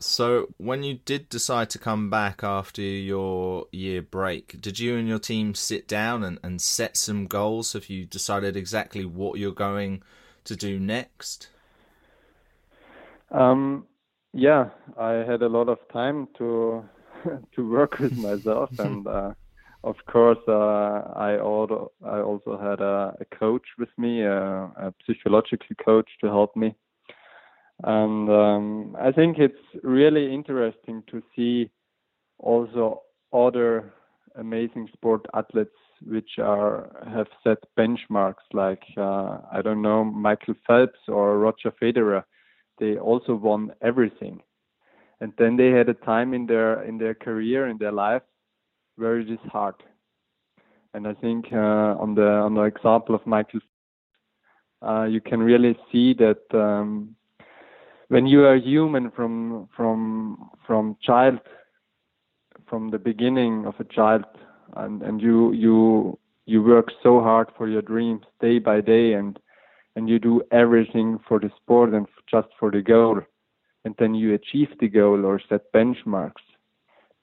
So, 0.02 0.48
when 0.58 0.84
you 0.84 1.00
did 1.04 1.28
decide 1.28 1.70
to 1.72 1.80
come 1.80 2.10
back 2.10 2.42
after 2.42 2.82
your 2.82 3.66
year 3.74 4.02
break, 4.02 4.62
did 4.62 4.80
you 4.80 4.96
and 4.96 5.10
your 5.10 5.20
team 5.20 5.54
sit 5.54 5.90
down 5.90 6.24
and, 6.24 6.40
and 6.42 6.62
set 6.62 6.96
some 6.96 7.28
goals? 7.28 7.74
Have 7.74 7.90
you 7.90 8.06
decided 8.06 8.56
exactly 8.56 9.04
what 9.04 9.40
you're 9.40 9.52
going 9.52 10.02
to 10.46 10.56
do 10.56 10.80
next? 10.80 11.50
Um, 13.32 13.88
yeah, 14.32 14.70
I 14.98 15.12
had 15.12 15.42
a 15.42 15.50
lot 15.50 15.68
of 15.68 15.80
time 15.92 16.30
to 16.38 16.88
to 17.56 17.70
work 17.70 18.00
with 18.00 18.18
myself, 18.18 18.70
and 18.80 19.06
uh, 19.06 19.34
of 19.84 19.98
course, 20.10 20.40
uh, 20.48 21.12
I 21.14 21.40
also 21.40 21.92
I 22.06 22.20
also 22.20 22.58
had 22.58 22.80
a, 22.80 23.16
a 23.20 23.26
coach 23.36 23.68
with 23.78 23.90
me, 23.98 24.22
a, 24.22 24.64
a 24.78 24.94
psychological 25.06 25.76
coach 25.84 26.10
to 26.22 26.28
help 26.28 26.56
me 26.56 26.74
and 27.84 28.30
um, 28.30 28.96
I 29.00 29.12
think 29.12 29.38
it's 29.38 29.56
really 29.84 30.34
interesting 30.34 31.04
to 31.12 31.22
see 31.36 31.70
also 32.38 33.04
other 33.34 33.94
amazing 34.36 34.90
sport 34.94 35.26
athletes 35.34 35.72
which 36.06 36.40
are 36.40 36.90
have 37.14 37.28
set 37.44 37.58
benchmarks 37.78 38.46
like 38.54 38.84
uh, 38.98 39.40
I 39.52 39.62
don't 39.64 39.82
know 39.82 40.04
Michael 40.04 40.56
Phelps 40.66 41.00
or 41.08 41.40
Roger 41.40 41.74
Federer. 41.82 42.24
They 42.80 42.98
also 42.98 43.36
won 43.36 43.72
everything, 43.82 44.42
and 45.20 45.34
then 45.38 45.58
they 45.58 45.72
had 45.72 45.90
a 45.90 45.94
time 45.94 46.34
in 46.34 46.46
their 46.46 46.84
in 46.84 46.98
their 46.98 47.14
career 47.14 47.68
in 47.68 47.78
their 47.78 47.92
life 47.92 48.24
where 48.96 49.20
it 49.20 49.30
is 49.30 49.40
hard. 49.52 49.76
And 50.94 51.08
I 51.08 51.14
think 51.14 51.48
uh, 51.52 51.96
on 52.00 52.16
the 52.16 52.28
on 52.28 52.56
the 52.56 52.64
example 52.64 53.16
of 53.16 53.26
Michael, 53.26 53.60
uh, 54.82 55.04
you 55.04 55.22
can 55.22 55.40
really 55.42 55.78
see 55.92 56.14
that 56.16 56.42
um, 56.54 57.16
when 58.10 58.26
you 58.28 58.46
are 58.46 58.56
human 58.56 59.10
from 59.12 59.68
from 59.76 60.50
from 60.66 60.96
child 61.02 61.40
from 62.68 62.90
the 62.92 63.00
beginning 63.00 63.66
of 63.66 63.74
a 63.80 63.84
child 63.86 64.26
and 64.78 65.02
and 65.02 65.22
you 65.22 65.52
you 65.54 66.18
you 66.46 66.62
work 66.62 66.90
so 67.02 67.22
hard 67.22 67.48
for 67.58 67.68
your 67.68 67.82
dreams 67.82 68.26
day 68.42 68.60
by 68.60 68.82
day 68.82 69.14
and 69.14 69.40
and 69.96 70.10
you 70.10 70.20
do 70.20 70.42
everything 70.52 71.20
for 71.28 71.40
the 71.40 71.52
sport 71.58 71.94
and 71.94 72.06
just 72.30 72.48
for 72.60 72.72
the 72.72 72.82
goal 72.82 73.20
and 73.86 73.96
then 73.98 74.14
you 74.14 74.34
achieve 74.34 74.70
the 74.80 74.88
goal 74.88 75.26
or 75.26 75.42
set 75.50 75.72
benchmarks 75.74 76.46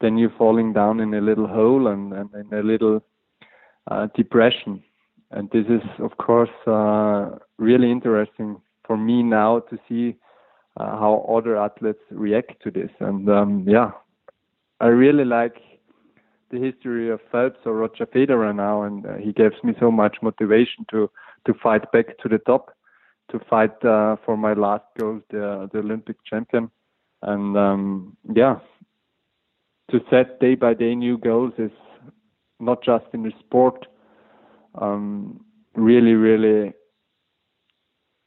then 0.01 0.19
you're 0.19 0.35
falling 0.37 0.73
down 0.73 1.01
in 1.01 1.15
a 1.15 1.21
little 1.21 1.47
hole 1.47 1.89
and, 1.89 2.13
and 2.13 2.31
in 2.35 2.59
a 2.59 2.63
little 2.63 3.03
uh, 3.91 4.09
depression. 4.15 4.83
And 5.31 5.51
this 5.51 5.67
is 5.67 5.83
of 5.99 6.17
course 6.19 6.51
uh, 6.67 7.39
really 7.59 7.91
interesting 7.91 8.61
for 8.87 8.97
me 8.97 9.23
now 9.23 9.61
to 9.71 9.79
see 9.89 10.17
how 10.85 11.27
other 11.29 11.57
athletes 11.57 12.03
react 12.11 12.63
to 12.63 12.71
this. 12.71 12.91
And 13.01 13.29
um, 13.29 13.65
yeah, 13.67 13.93
I 14.81 14.87
really 14.87 15.25
like 15.25 15.57
the 16.51 16.59
history 16.59 17.11
of 17.11 17.21
Phelps 17.33 17.59
or 17.65 17.75
Roger 17.75 18.07
Federer 18.07 18.55
now, 18.55 18.83
and 18.83 19.07
uh, 19.07 19.15
he 19.15 19.33
gives 19.33 19.57
me 19.65 19.75
so 19.81 19.91
much 19.91 20.17
motivation 20.23 20.85
to 20.91 21.11
to 21.47 21.55
fight 21.63 21.91
back 21.93 22.19
to 22.19 22.29
the 22.29 22.39
top, 22.39 22.73
to 23.31 23.39
fight 23.51 23.85
uh, 23.85 24.17
for 24.25 24.37
my 24.37 24.53
last 24.53 24.85
goal, 24.99 25.21
the 25.31 25.69
the 25.73 25.79
Olympic 25.79 26.17
champion, 26.25 26.71
and 27.23 27.57
um, 27.57 28.17
yeah, 28.35 28.59
to 29.91 30.01
set 30.11 30.39
day 30.41 30.55
by 30.55 30.75
day 30.75 30.95
new 30.95 31.19
goals 31.19 31.53
is 31.59 31.73
not 32.61 32.83
just 32.83 33.07
in 33.13 33.23
the 33.23 33.33
sport. 33.41 33.87
Um, 34.81 35.41
really, 35.75 36.13
really 36.13 36.73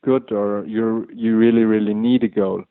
good 0.04 0.32
or 0.32 0.66
you 0.66 1.08
you 1.14 1.38
really 1.38 1.64
really 1.64 1.94
need 1.94 2.24
a 2.24 2.28
goal. 2.28 2.64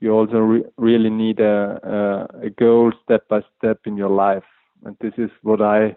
You 0.00 0.12
also 0.12 0.38
re- 0.38 0.64
really 0.78 1.10
need 1.10 1.40
a, 1.40 2.28
a, 2.42 2.46
a 2.46 2.50
goal 2.50 2.92
step 3.04 3.28
by 3.28 3.42
step 3.58 3.80
in 3.84 3.96
your 3.96 4.08
life. 4.08 4.44
And 4.84 4.96
this 5.00 5.12
is 5.18 5.30
what 5.42 5.60
i 5.60 5.94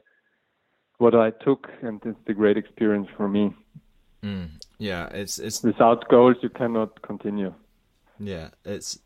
what 0.98 1.16
i 1.16 1.32
took 1.44 1.70
and 1.82 2.02
it's 2.06 2.20
the 2.28 2.34
great 2.34 2.58
experience 2.58 3.08
for 3.16 3.28
me. 3.28 3.54
Mm, 4.24 4.50
yeah 4.78 5.08
it's 5.08 5.40
it's 5.40 5.64
without 5.64 6.08
goals 6.10 6.38
you 6.42 6.50
cannot 6.50 7.02
continue. 7.02 7.54
Yeah 8.20 8.50
it's 8.66 9.00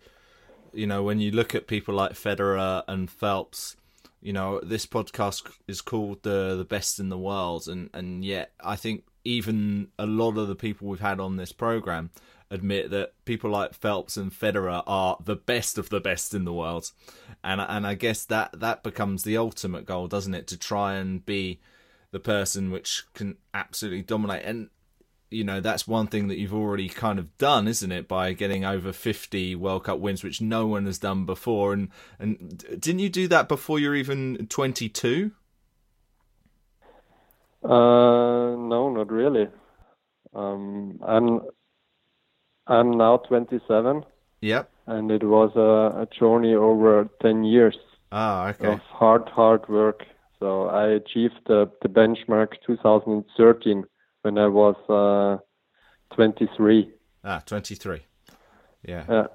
you 0.73 0.87
know 0.87 1.03
when 1.03 1.19
you 1.19 1.31
look 1.31 1.55
at 1.55 1.67
people 1.67 1.93
like 1.93 2.13
federer 2.13 2.83
and 2.87 3.09
phelps 3.09 3.77
you 4.21 4.33
know 4.33 4.59
this 4.61 4.85
podcast 4.85 5.49
is 5.67 5.81
called 5.81 6.23
the 6.23 6.55
the 6.57 6.65
best 6.65 6.99
in 6.99 7.09
the 7.09 7.17
world. 7.17 7.67
And 7.67 7.89
and 7.93 8.25
yet 8.25 8.51
i 8.59 8.75
think 8.75 9.03
even 9.27 9.89
a 9.99 10.05
lot 10.05 10.37
of 10.37 10.47
the 10.47 10.55
people 10.55 10.87
we've 10.87 11.01
had 11.01 11.19
on 11.19 11.35
this 11.35 11.51
program 11.51 12.09
admit 12.49 12.89
that 12.91 13.11
people 13.25 13.49
like 13.49 13.73
Phelps 13.73 14.15
and 14.15 14.31
Federer 14.31 14.81
are 14.87 15.17
the 15.21 15.35
best 15.35 15.77
of 15.77 15.89
the 15.89 15.99
best 15.99 16.33
in 16.33 16.45
the 16.45 16.53
world, 16.53 16.91
and 17.43 17.59
and 17.59 17.85
I 17.85 17.93
guess 17.93 18.23
that 18.25 18.57
that 18.59 18.83
becomes 18.83 19.23
the 19.23 19.35
ultimate 19.35 19.85
goal, 19.85 20.07
doesn't 20.07 20.33
it? 20.33 20.47
To 20.47 20.57
try 20.57 20.95
and 20.95 21.25
be 21.25 21.59
the 22.11 22.21
person 22.21 22.71
which 22.71 23.03
can 23.13 23.35
absolutely 23.53 24.01
dominate, 24.01 24.45
and 24.45 24.69
you 25.29 25.43
know 25.43 25.59
that's 25.59 25.85
one 25.85 26.07
thing 26.07 26.29
that 26.29 26.37
you've 26.37 26.53
already 26.53 26.87
kind 26.87 27.19
of 27.19 27.37
done, 27.37 27.67
isn't 27.67 27.91
it? 27.91 28.07
By 28.07 28.31
getting 28.31 28.63
over 28.63 28.93
fifty 28.93 29.55
World 29.55 29.83
Cup 29.83 29.99
wins, 29.99 30.23
which 30.23 30.39
no 30.39 30.67
one 30.67 30.85
has 30.85 30.99
done 30.99 31.25
before, 31.25 31.73
and 31.73 31.89
and 32.17 32.63
didn't 32.79 32.99
you 32.99 33.09
do 33.09 33.27
that 33.27 33.49
before 33.49 33.77
you're 33.77 33.93
even 33.93 34.47
twenty 34.47 34.87
two? 34.87 35.31
Uh, 37.67 38.55
no, 38.55 38.89
not 38.89 39.11
really. 39.11 39.47
Um, 40.33 40.99
I'm 41.05 41.41
I'm 42.67 42.97
now 42.97 43.17
27. 43.17 44.03
Yep. 44.41 44.69
And 44.87 45.11
it 45.11 45.23
was 45.23 45.51
a, 45.55 46.01
a 46.01 46.07
journey 46.17 46.53
over 46.53 47.09
10 47.21 47.43
years. 47.43 47.77
Ah, 48.11 48.49
okay. 48.49 48.73
Of 48.73 48.79
hard, 48.79 49.27
hard 49.29 49.67
work. 49.67 50.03
So 50.39 50.67
I 50.67 50.87
achieved 50.87 51.39
the, 51.47 51.69
the 51.81 51.89
benchmark 51.89 52.53
2013 52.65 53.83
when 54.21 54.37
I 54.37 54.47
was 54.47 54.75
uh, 54.89 55.43
23. 56.15 56.91
Ah, 57.23 57.41
23. 57.45 58.01
Yeah. 58.83 59.05
Yeah. 59.09 59.27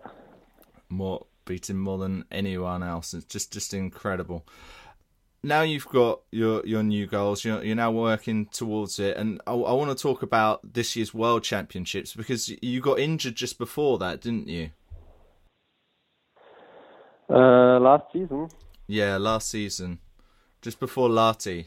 More 0.88 1.26
beating 1.44 1.78
more 1.78 1.98
than 1.98 2.24
anyone 2.30 2.82
else. 2.82 3.14
It's 3.14 3.26
just 3.26 3.52
just 3.52 3.74
incredible. 3.74 4.46
Now 5.42 5.62
you've 5.62 5.88
got 5.88 6.20
your 6.30 6.64
your 6.64 6.82
new 6.82 7.06
goals. 7.06 7.44
You're, 7.44 7.62
you're 7.64 7.76
now 7.76 7.90
working 7.90 8.46
towards 8.46 8.98
it, 8.98 9.16
and 9.16 9.40
I, 9.46 9.52
I 9.52 9.72
want 9.72 9.96
to 9.96 10.00
talk 10.00 10.22
about 10.22 10.74
this 10.74 10.94
year's 10.94 11.12
World 11.12 11.42
Championships 11.42 12.14
because 12.14 12.48
you 12.62 12.80
got 12.80 12.98
injured 12.98 13.34
just 13.34 13.58
before 13.58 13.98
that, 13.98 14.20
didn't 14.20 14.48
you? 14.48 14.70
Uh, 17.28 17.80
last 17.80 18.04
season. 18.12 18.48
Yeah, 18.86 19.16
last 19.16 19.48
season, 19.48 19.98
just 20.60 20.78
before 20.78 21.08
Lahti. 21.08 21.66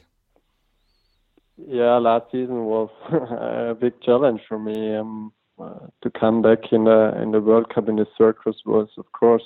Yeah, 1.57 1.97
last 1.97 2.31
season 2.31 2.65
was 2.65 2.89
a 3.11 3.75
big 3.75 3.99
challenge 4.01 4.41
for 4.47 4.59
me. 4.59 4.95
Um, 4.95 5.33
uh, 5.57 5.87
to 6.03 6.11
come 6.11 6.41
back 6.41 6.73
in 6.73 6.83
the 6.83 7.17
in 7.21 7.31
the 7.31 7.39
World 7.39 7.73
Cup 7.73 7.87
in 7.87 7.95
the 7.95 8.05
circus 8.17 8.57
was, 8.65 8.89
of 8.97 9.09
course, 9.13 9.43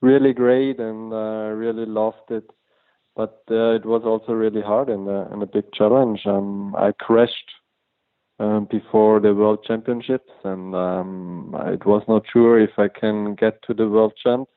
really 0.00 0.32
great, 0.32 0.78
and 0.78 1.12
uh, 1.12 1.50
really 1.52 1.84
loved 1.84 2.30
it. 2.30 2.48
But 3.16 3.42
uh, 3.50 3.74
it 3.74 3.86
was 3.86 4.02
also 4.04 4.32
really 4.32 4.60
hard 4.60 4.90
and, 4.90 5.08
uh, 5.08 5.26
and 5.30 5.42
a 5.42 5.46
big 5.46 5.72
challenge. 5.72 6.20
Um, 6.26 6.76
I 6.76 6.92
crashed 6.92 7.50
um, 8.38 8.68
before 8.70 9.20
the 9.20 9.34
World 9.34 9.64
Championships, 9.66 10.30
and 10.44 10.74
um, 10.74 11.56
it 11.68 11.86
was 11.86 12.02
not 12.08 12.24
sure 12.30 12.60
if 12.60 12.78
I 12.78 12.88
can 12.88 13.34
get 13.34 13.62
to 13.62 13.74
the 13.74 13.88
World 13.88 14.12
Champs 14.22 14.52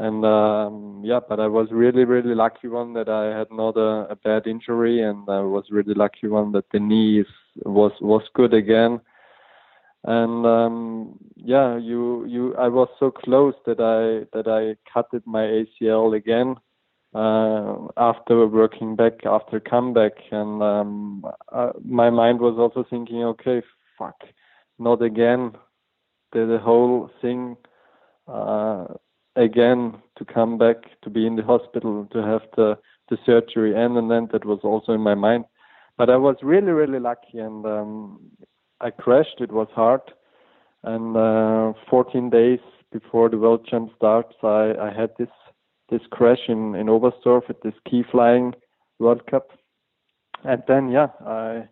and 0.00 0.24
um, 0.24 1.02
yeah, 1.04 1.20
but 1.28 1.40
I 1.40 1.46
was 1.46 1.68
really, 1.70 2.04
really 2.04 2.34
lucky 2.34 2.68
one 2.68 2.94
that 2.94 3.10
I 3.10 3.38
had 3.38 3.48
not 3.50 3.76
a, 3.76 4.10
a 4.10 4.16
bad 4.16 4.46
injury, 4.46 5.02
and 5.02 5.28
I 5.28 5.40
was 5.40 5.64
really 5.70 5.92
lucky 5.92 6.26
one 6.26 6.52
that 6.52 6.64
the 6.72 6.80
knee 6.80 7.22
was 7.66 7.92
was 8.00 8.22
good 8.34 8.54
again. 8.54 9.02
And 10.04 10.46
um, 10.46 11.18
yeah, 11.36 11.76
you 11.76 12.24
you 12.24 12.56
I 12.56 12.68
was 12.68 12.88
so 12.98 13.10
close 13.10 13.52
that 13.66 13.78
I 13.78 14.24
that 14.34 14.48
I 14.48 14.76
cutted 14.90 15.22
my 15.26 15.42
ACL 15.42 16.16
again 16.16 16.56
uh, 17.14 17.88
after 17.96 18.46
working 18.46 18.96
back 18.96 19.24
after 19.24 19.60
comeback, 19.60 20.12
and 20.30 20.62
um, 20.62 21.24
uh, 21.52 21.72
my 21.84 22.10
mind 22.10 22.40
was 22.40 22.56
also 22.58 22.86
thinking, 22.88 23.22
okay, 23.24 23.62
fuck, 23.98 24.16
not 24.78 25.02
again. 25.02 25.52
The, 26.32 26.46
the 26.46 26.58
whole 26.58 27.10
thing. 27.20 27.56
Uh, 28.28 28.86
again 29.36 29.94
to 30.16 30.24
come 30.24 30.58
back 30.58 30.76
to 31.02 31.10
be 31.10 31.26
in 31.26 31.36
the 31.36 31.42
hospital 31.42 32.06
to 32.12 32.18
have 32.18 32.42
the 32.56 32.76
the 33.08 33.18
surgery 33.24 33.74
and 33.74 33.96
and 33.96 34.10
then 34.10 34.28
that 34.32 34.44
was 34.44 34.60
also 34.62 34.92
in 34.92 35.00
my 35.00 35.14
mind 35.14 35.44
but 35.96 36.10
i 36.10 36.16
was 36.16 36.36
really 36.42 36.72
really 36.72 36.98
lucky 36.98 37.38
and 37.38 37.64
um 37.64 38.20
i 38.80 38.90
crashed 38.90 39.40
it 39.40 39.52
was 39.52 39.68
hard 39.74 40.00
and 40.84 41.16
uh 41.16 41.72
14 41.88 42.30
days 42.30 42.60
before 42.92 43.28
the 43.28 43.38
world 43.38 43.66
champ 43.66 43.90
starts 43.96 44.34
i 44.42 44.74
i 44.80 44.92
had 44.92 45.10
this 45.18 45.28
this 45.90 46.02
crash 46.10 46.48
in 46.48 46.74
in 46.74 46.86
oberstdorf 46.86 47.48
at 47.48 47.62
this 47.62 47.74
ski 47.86 48.04
flying 48.10 48.54
world 48.98 49.26
cup. 49.26 49.48
And 50.44 50.62
then 50.68 50.88
yeah 50.90 51.08
i 51.26 51.68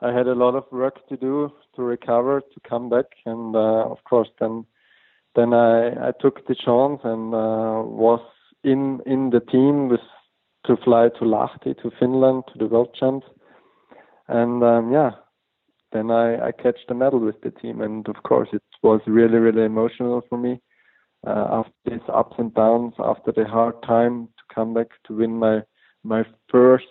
i 0.00 0.12
had 0.12 0.26
a 0.26 0.34
lot 0.34 0.54
of 0.54 0.64
work 0.72 1.06
to 1.08 1.16
do 1.16 1.52
to 1.76 1.82
recover 1.82 2.40
to 2.40 2.68
come 2.68 2.88
back. 2.88 3.06
And 3.26 3.54
uh, 3.54 3.84
of 3.94 3.98
course 4.04 4.28
then 4.40 4.64
then 5.34 5.54
I, 5.54 6.08
I 6.08 6.12
took 6.20 6.46
the 6.46 6.54
chance 6.54 7.00
and 7.04 7.34
uh, 7.34 7.82
was 7.84 8.20
in 8.64 9.00
in 9.06 9.30
the 9.30 9.40
team 9.40 9.88
with 9.88 10.00
to 10.66 10.76
fly 10.84 11.08
to 11.08 11.24
Lahti 11.24 11.74
to 11.82 11.90
Finland 11.98 12.44
to 12.52 12.58
the 12.58 12.66
World 12.66 12.94
Champs, 12.98 13.26
and 14.28 14.62
um, 14.62 14.92
yeah, 14.92 15.10
then 15.92 16.10
I 16.10 16.48
I 16.48 16.52
catch 16.52 16.78
the 16.86 16.94
medal 16.94 17.18
with 17.18 17.40
the 17.40 17.50
team, 17.50 17.80
and 17.80 18.08
of 18.08 18.22
course 18.22 18.48
it 18.52 18.62
was 18.82 19.00
really 19.06 19.38
really 19.38 19.64
emotional 19.64 20.22
for 20.28 20.38
me 20.38 20.60
after 21.26 21.72
these 21.84 22.00
ups 22.12 22.34
and 22.38 22.52
downs, 22.54 22.94
after 22.98 23.32
the 23.32 23.44
hard 23.44 23.82
time 23.82 24.26
to 24.26 24.54
come 24.54 24.74
back 24.74 24.88
to 25.06 25.14
win 25.14 25.38
my 25.38 25.60
my 26.04 26.24
first 26.50 26.84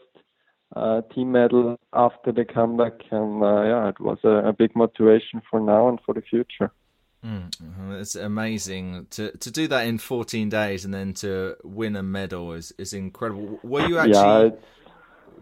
uh, 0.76 1.02
team 1.14 1.34
medal 1.34 1.78
after 1.94 2.32
the 2.32 2.46
comeback, 2.46 2.94
and 3.12 3.44
uh, 3.44 3.64
yeah, 3.64 3.90
it 3.90 4.00
was 4.00 4.18
a, 4.24 4.50
a 4.50 4.54
big 4.54 4.76
motivation 4.76 5.42
for 5.50 5.60
now 5.60 5.90
and 5.90 6.00
for 6.06 6.14
the 6.14 6.22
future. 6.22 6.72
Mm, 7.26 8.00
it's 8.00 8.16
amazing 8.16 9.06
to 9.12 9.38
to 9.38 9.52
do 9.52 9.68
that 9.68 9.86
in 9.86 10.00
14 10.00 10.50
days 10.50 10.86
and 10.86 10.94
then 10.94 11.14
to 11.16 11.56
win 11.64 11.96
a 11.96 12.02
medal 12.02 12.54
is 12.54 12.74
is 12.80 12.94
incredible. 12.94 13.60
Were 13.64 13.86
you 13.86 14.00
actually? 14.00 14.14
Yeah, 14.14 14.50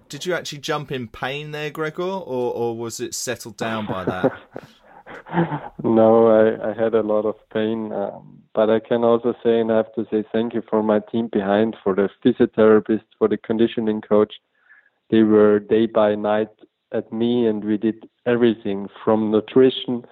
did 0.10 0.26
you 0.26 0.34
actually 0.34 0.58
jump 0.58 0.92
in 0.92 1.08
pain 1.08 1.52
there, 1.52 1.70
Gregor, 1.70 2.04
or 2.04 2.54
or 2.54 2.76
was 2.76 3.00
it 3.00 3.14
settled 3.14 3.56
down 3.56 3.86
by 3.86 4.04
that? 4.04 4.32
no, 5.84 6.28
I, 6.28 6.70
I 6.70 6.74
had 6.74 6.94
a 6.94 7.02
lot 7.02 7.26
of 7.26 7.36
pain, 7.54 7.92
um, 7.92 8.42
but 8.54 8.70
I 8.70 8.80
can 8.80 9.04
also 9.04 9.34
say, 9.44 9.60
and 9.60 9.72
I 9.72 9.78
have 9.78 9.94
to 9.96 10.06
say 10.12 10.24
thank 10.32 10.54
you 10.54 10.62
for 10.70 10.84
my 10.84 11.00
team 11.12 11.30
behind, 11.32 11.76
for 11.84 11.96
the 11.96 12.10
physiotherapist, 12.24 13.04
for 13.18 13.28
the 13.28 13.38
conditioning 13.38 14.02
coach. 14.02 14.34
They 15.10 15.24
were 15.24 15.60
day 15.60 15.86
by 15.86 16.16
night 16.16 16.50
at 16.94 17.12
me, 17.12 17.48
and 17.48 17.64
we 17.64 17.78
did 17.78 18.08
everything 18.26 18.88
from 19.04 19.32
nutrition 19.32 20.04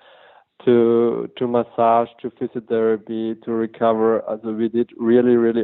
to 0.65 1.29
to 1.38 1.47
massage 1.47 2.10
to 2.21 2.29
physiotherapy 2.31 3.41
to 3.43 3.51
recover. 3.51 4.23
So 4.43 4.51
we 4.51 4.69
did 4.69 4.89
really 4.97 5.36
really. 5.36 5.63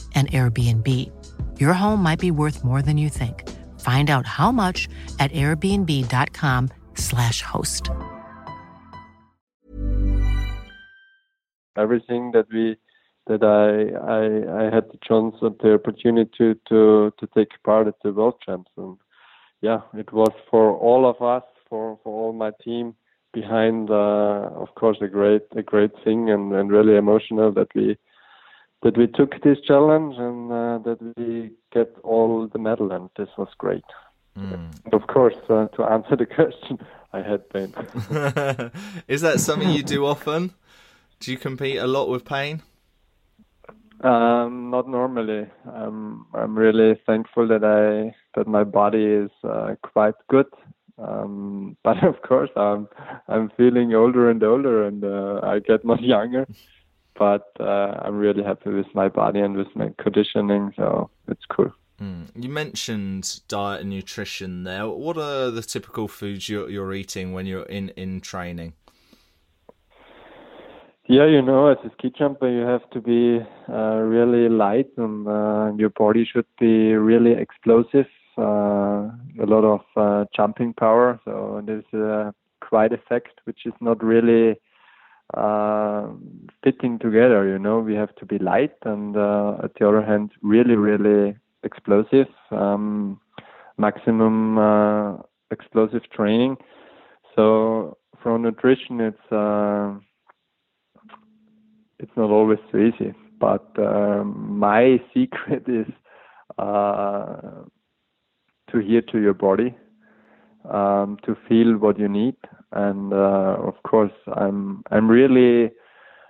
an 0.15 0.27
Airbnb. 0.27 0.87
Your 1.59 1.73
home 1.73 2.03
might 2.03 2.19
be 2.19 2.29
worth 2.29 2.63
more 2.63 2.83
than 2.83 2.97
you 2.97 3.09
think. 3.09 3.49
Find 3.79 4.11
out 4.11 4.27
how 4.27 4.51
much 4.51 4.87
at 5.19 5.31
airbnb.com/slash 5.31 7.41
host. 7.41 7.89
Everything 11.77 12.31
that 12.33 12.47
we 12.53 12.75
that 13.27 13.43
I 13.43 13.91
I, 14.17 14.65
I 14.65 14.69
had 14.73 14.89
the 14.91 14.97
chance 15.03 15.35
and 15.41 15.55
the 15.59 15.73
opportunity 15.73 16.29
to, 16.37 16.55
to 16.69 17.11
to 17.17 17.27
take 17.35 17.61
part 17.63 17.87
at 17.87 17.95
the 18.03 18.11
World 18.11 18.35
Champs 18.45 18.71
and 18.77 18.97
yeah, 19.61 19.81
it 19.93 20.11
was 20.11 20.33
for 20.49 20.75
all 20.75 21.07
of 21.07 21.21
us, 21.21 21.43
for, 21.69 21.99
for 22.03 22.11
all 22.11 22.33
my 22.33 22.51
team 22.63 22.95
behind 23.33 23.89
uh, 23.89 24.49
of 24.55 24.75
course 24.75 24.97
a 25.01 25.07
great 25.07 25.43
a 25.55 25.63
great 25.63 25.91
thing 26.03 26.29
and, 26.29 26.53
and 26.53 26.71
really 26.71 26.97
emotional 26.97 27.51
that 27.53 27.69
we 27.73 27.97
that 28.83 28.97
we 28.97 29.07
took 29.07 29.41
this 29.43 29.59
challenge 29.61 30.15
and 30.17 30.51
uh, 30.51 30.77
that 30.79 30.97
we 31.17 31.51
get 31.71 31.95
all 32.03 32.47
the 32.47 32.59
medal, 32.59 32.91
and 32.91 33.09
this 33.17 33.29
was 33.37 33.49
great. 33.57 33.83
Mm. 34.37 34.69
Of 34.93 35.07
course, 35.07 35.35
uh, 35.49 35.67
to 35.67 35.83
answer 35.83 36.15
the 36.15 36.25
question, 36.37 36.79
I 37.13 37.21
had 37.21 37.49
pain. 37.49 37.73
Is 39.07 39.21
that 39.21 39.39
something 39.39 39.69
you 39.69 39.83
do 39.83 40.05
often? 40.05 40.53
Do 41.19 41.31
you 41.31 41.37
compete 41.37 41.77
a 41.77 41.87
lot 41.87 42.09
with 42.09 42.25
pain? 42.25 42.61
Um, 44.03 44.71
not 44.71 44.89
normally. 44.89 45.45
Um, 45.71 46.25
I'm 46.33 46.57
really 46.57 46.99
thankful 47.05 47.47
that 47.49 47.63
I 47.63 48.15
that 48.35 48.47
my 48.47 48.63
body 48.63 49.05
is 49.05 49.29
uh, 49.43 49.75
quite 49.83 50.15
good. 50.27 50.47
Um, 50.97 51.77
but 51.83 52.03
of 52.03 52.21
course, 52.23 52.49
I'm 52.55 52.87
I'm 53.27 53.51
feeling 53.57 53.93
older 53.93 54.29
and 54.29 54.41
older, 54.43 54.85
and 54.85 55.03
uh, 55.03 55.41
I 55.43 55.59
get 55.59 55.85
much 55.85 56.01
younger. 56.01 56.47
But 57.17 57.51
uh, 57.59 57.99
I'm 58.03 58.17
really 58.17 58.43
happy 58.43 58.69
with 58.69 58.87
my 58.93 59.07
body 59.07 59.39
and 59.39 59.55
with 59.55 59.67
my 59.75 59.93
conditioning, 60.01 60.73
so 60.75 61.09
it's 61.27 61.45
cool. 61.49 61.71
Mm. 62.01 62.29
You 62.35 62.49
mentioned 62.49 63.41
diet 63.47 63.81
and 63.81 63.89
nutrition 63.91 64.63
there. 64.63 64.87
What 64.87 65.17
are 65.17 65.51
the 65.51 65.61
typical 65.61 66.07
foods 66.07 66.49
you're, 66.49 66.69
you're 66.69 66.93
eating 66.93 67.31
when 67.33 67.45
you're 67.45 67.63
in, 67.63 67.89
in 67.89 68.21
training? 68.21 68.73
Yeah, 71.07 71.27
you 71.27 71.41
know, 71.41 71.67
as 71.67 71.77
a 71.83 71.91
ski 71.97 72.11
jumper, 72.17 72.49
you 72.49 72.61
have 72.61 72.89
to 72.91 73.01
be 73.01 73.39
uh, 73.67 73.97
really 73.97 74.47
light, 74.47 74.87
and 74.97 75.27
uh, 75.27 75.73
your 75.77 75.89
body 75.89 76.25
should 76.31 76.45
be 76.59 76.93
really 76.93 77.33
explosive. 77.33 78.05
Uh, 78.37 79.11
a 79.41 79.45
lot 79.45 79.65
of 79.65 79.81
uh, 79.97 80.25
jumping 80.33 80.73
power, 80.73 81.19
so 81.25 81.61
there's 81.65 81.91
a 81.93 82.33
quite 82.61 82.93
effect 82.93 83.41
which 83.43 83.65
is 83.65 83.73
not 83.81 84.01
really 84.01 84.55
uh, 85.33 86.07
fitting 86.63 86.99
together. 86.99 87.47
You 87.47 87.59
know, 87.59 87.79
we 87.79 87.95
have 87.95 88.13
to 88.15 88.25
be 88.25 88.37
light, 88.39 88.75
and 88.83 89.15
uh, 89.15 89.57
at 89.63 89.71
the 89.79 89.87
other 89.87 90.01
hand, 90.01 90.31
really, 90.41 90.75
really 90.75 91.35
explosive. 91.63 92.27
Um, 92.51 93.19
maximum 93.77 95.23
explosive 95.51 96.03
training. 96.11 96.57
So 97.35 97.97
for 98.21 98.37
nutrition, 98.37 98.99
it's 99.01 100.01
it's 102.01 102.11
not 102.17 102.31
always 102.31 102.59
so 102.71 102.77
easy. 102.79 103.13
But 103.39 103.65
um, 103.77 104.59
my 104.59 104.99
secret 105.13 105.63
is 105.67 105.87
uh, 106.57 107.63
to 108.71 108.77
hear 108.79 109.01
to 109.11 109.19
your 109.19 109.33
body, 109.33 109.75
um, 110.69 111.17
to 111.25 111.35
feel 111.47 111.77
what 111.77 111.99
you 111.99 112.07
need, 112.07 112.35
and 112.71 113.13
uh, 113.13 113.57
of 113.59 113.75
course, 113.83 114.13
I'm 114.35 114.83
I'm 114.91 115.09
really 115.09 115.71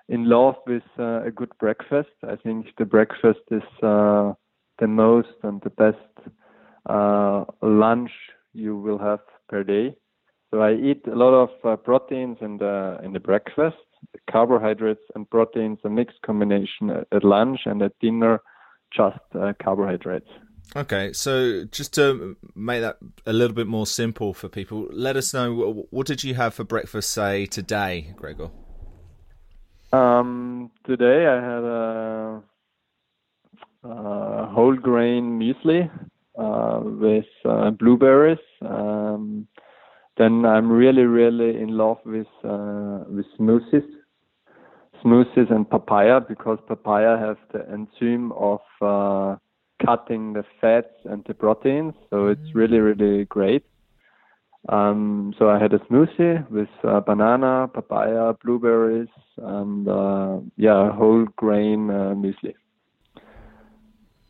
in 0.10 0.30
love 0.30 0.56
with 0.68 0.84
uh, 1.00 1.24
a 1.24 1.32
good 1.32 1.52
breakfast. 1.60 2.10
I 2.24 2.36
think 2.36 2.68
the 2.78 2.86
breakfast 2.86 3.40
is 3.50 3.64
uh, 3.82 4.34
the 4.80 4.88
most 4.88 5.30
and 5.44 5.62
the 5.62 5.70
best 5.70 6.30
uh, 6.90 7.46
lunch 7.62 8.12
you 8.54 8.76
will 8.76 8.98
have 8.98 9.20
per 9.48 9.64
day. 9.64 9.96
So 10.52 10.62
I 10.62 10.74
eat 10.74 11.08
a 11.08 11.16
lot 11.16 11.34
of 11.34 11.50
uh, 11.64 11.78
proteins 11.78 12.38
in 12.42 12.58
the 12.58 13.00
in 13.04 13.14
the 13.14 13.20
breakfast, 13.20 13.78
carbohydrates 14.30 15.04
and 15.16 15.30
proteins, 15.30 15.80
a 15.86 15.90
mixed 15.90 16.22
combination 16.26 16.90
at 16.90 17.24
lunch 17.24 17.62
and 17.66 17.82
at 17.82 17.94
dinner, 18.02 18.42
just 18.96 19.20
uh, 19.40 19.54
carbohydrates. 19.64 20.30
Okay, 20.74 21.12
so 21.12 21.66
just 21.66 21.94
to 21.96 22.38
make 22.56 22.82
that 22.82 22.98
a 23.26 23.34
little 23.34 23.54
bit 23.54 23.68
more 23.68 23.86
simple 23.86 24.34
for 24.34 24.48
people, 24.48 24.88
let 24.92 25.18
us 25.18 25.34
know 25.34 25.86
what 25.90 26.08
did 26.08 26.24
you 26.24 26.36
have 26.36 26.54
for 26.54 26.64
breakfast, 26.64 27.10
say 27.10 27.46
today, 27.46 28.14
Gregor? 28.16 28.50
Um, 29.92 30.72
today 30.86 31.28
I 31.28 31.36
had 31.36 31.64
a, 31.64 32.44
a 33.84 34.46
whole 34.46 34.78
grain 34.78 35.38
muesli 35.38 35.92
uh, 36.40 36.80
with 36.82 37.26
uh, 37.44 37.72
blueberries. 37.72 38.40
Um, 38.62 39.48
then 40.18 40.46
I'm 40.46 40.72
really, 40.72 41.04
really 41.04 41.62
in 41.62 41.78
love 41.78 41.98
with 42.06 42.28
uh, 42.46 43.04
with 43.10 43.26
smoothies, 43.38 43.88
smoothies 45.04 45.52
and 45.52 45.70
papaya 45.70 46.22
because 46.22 46.60
papaya 46.66 47.18
has 47.18 47.36
the 47.52 47.70
enzyme 47.70 48.32
of 48.32 48.62
uh, 48.82 49.36
cutting 49.86 50.34
the 50.34 50.44
fats 50.60 50.94
and 51.06 51.24
the 51.26 51.34
proteins, 51.34 51.94
so 52.10 52.28
it's 52.28 52.42
mm. 52.42 52.56
really, 52.56 52.80
really 52.80 53.26
great. 53.26 53.66
Um, 54.70 55.34
so 55.40 55.50
I 55.50 55.60
had 55.60 55.74
a 55.74 55.80
smoothie 55.80 56.50
with 56.52 56.70
uh, 56.84 57.00
banana, 57.00 57.68
papaya, 57.74 58.34
blueberries, 58.44 59.10
and 59.38 59.88
uh, 59.88 60.38
yeah, 60.56 60.92
whole 60.92 61.26
grain 61.36 61.90
uh, 61.90 62.14
muesli. 62.14 62.54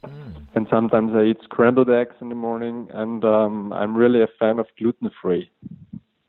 Mm. 0.05 0.47
And 0.55 0.67
sometimes 0.69 1.11
I 1.15 1.23
eat 1.25 1.37
scrambled 1.43 1.89
eggs 1.89 2.15
in 2.21 2.29
the 2.29 2.35
morning, 2.35 2.87
and 2.93 3.23
um, 3.25 3.73
I'm 3.73 3.95
really 3.95 4.21
a 4.21 4.27
fan 4.39 4.59
of 4.59 4.67
gluten 4.77 5.11
free 5.21 5.51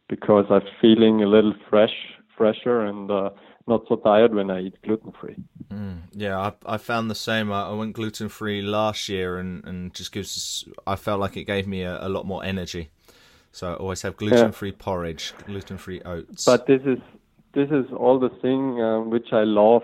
because 0.08 0.46
I'm 0.50 0.62
feeling 0.80 1.22
a 1.22 1.26
little 1.26 1.54
fresh, 1.70 1.94
fresher, 2.36 2.84
and 2.84 3.10
uh, 3.10 3.30
not 3.66 3.84
so 3.88 3.96
tired 3.96 4.34
when 4.34 4.50
I 4.50 4.62
eat 4.62 4.82
gluten 4.82 5.12
free. 5.18 5.36
Mm, 5.72 6.02
yeah, 6.12 6.38
I, 6.38 6.74
I 6.74 6.76
found 6.76 7.10
the 7.10 7.14
same. 7.14 7.50
I, 7.50 7.68
I 7.68 7.72
went 7.72 7.94
gluten 7.94 8.28
free 8.28 8.60
last 8.62 9.08
year, 9.08 9.38
and, 9.38 9.64
and 9.64 9.94
just 9.94 10.12
gives. 10.12 10.68
I 10.86 10.96
felt 10.96 11.20
like 11.20 11.36
it 11.36 11.44
gave 11.44 11.66
me 11.66 11.82
a, 11.82 12.06
a 12.06 12.08
lot 12.08 12.26
more 12.26 12.44
energy. 12.44 12.90
So 13.52 13.72
I 13.72 13.74
always 13.76 14.02
have 14.02 14.16
gluten 14.16 14.52
free 14.52 14.70
yeah. 14.70 14.76
porridge, 14.78 15.32
gluten 15.46 15.78
free 15.78 16.00
oats. 16.02 16.44
But 16.44 16.66
this 16.66 16.82
is 16.84 16.98
this 17.54 17.70
is 17.70 17.86
all 17.96 18.18
the 18.18 18.30
thing 18.40 18.82
um, 18.82 19.10
which 19.10 19.32
I 19.32 19.44
love 19.44 19.82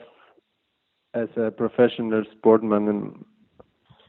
as 1.14 1.29
a 1.37 1.51
professional 1.51 2.24
sportman, 2.37 2.88
and 2.88 3.24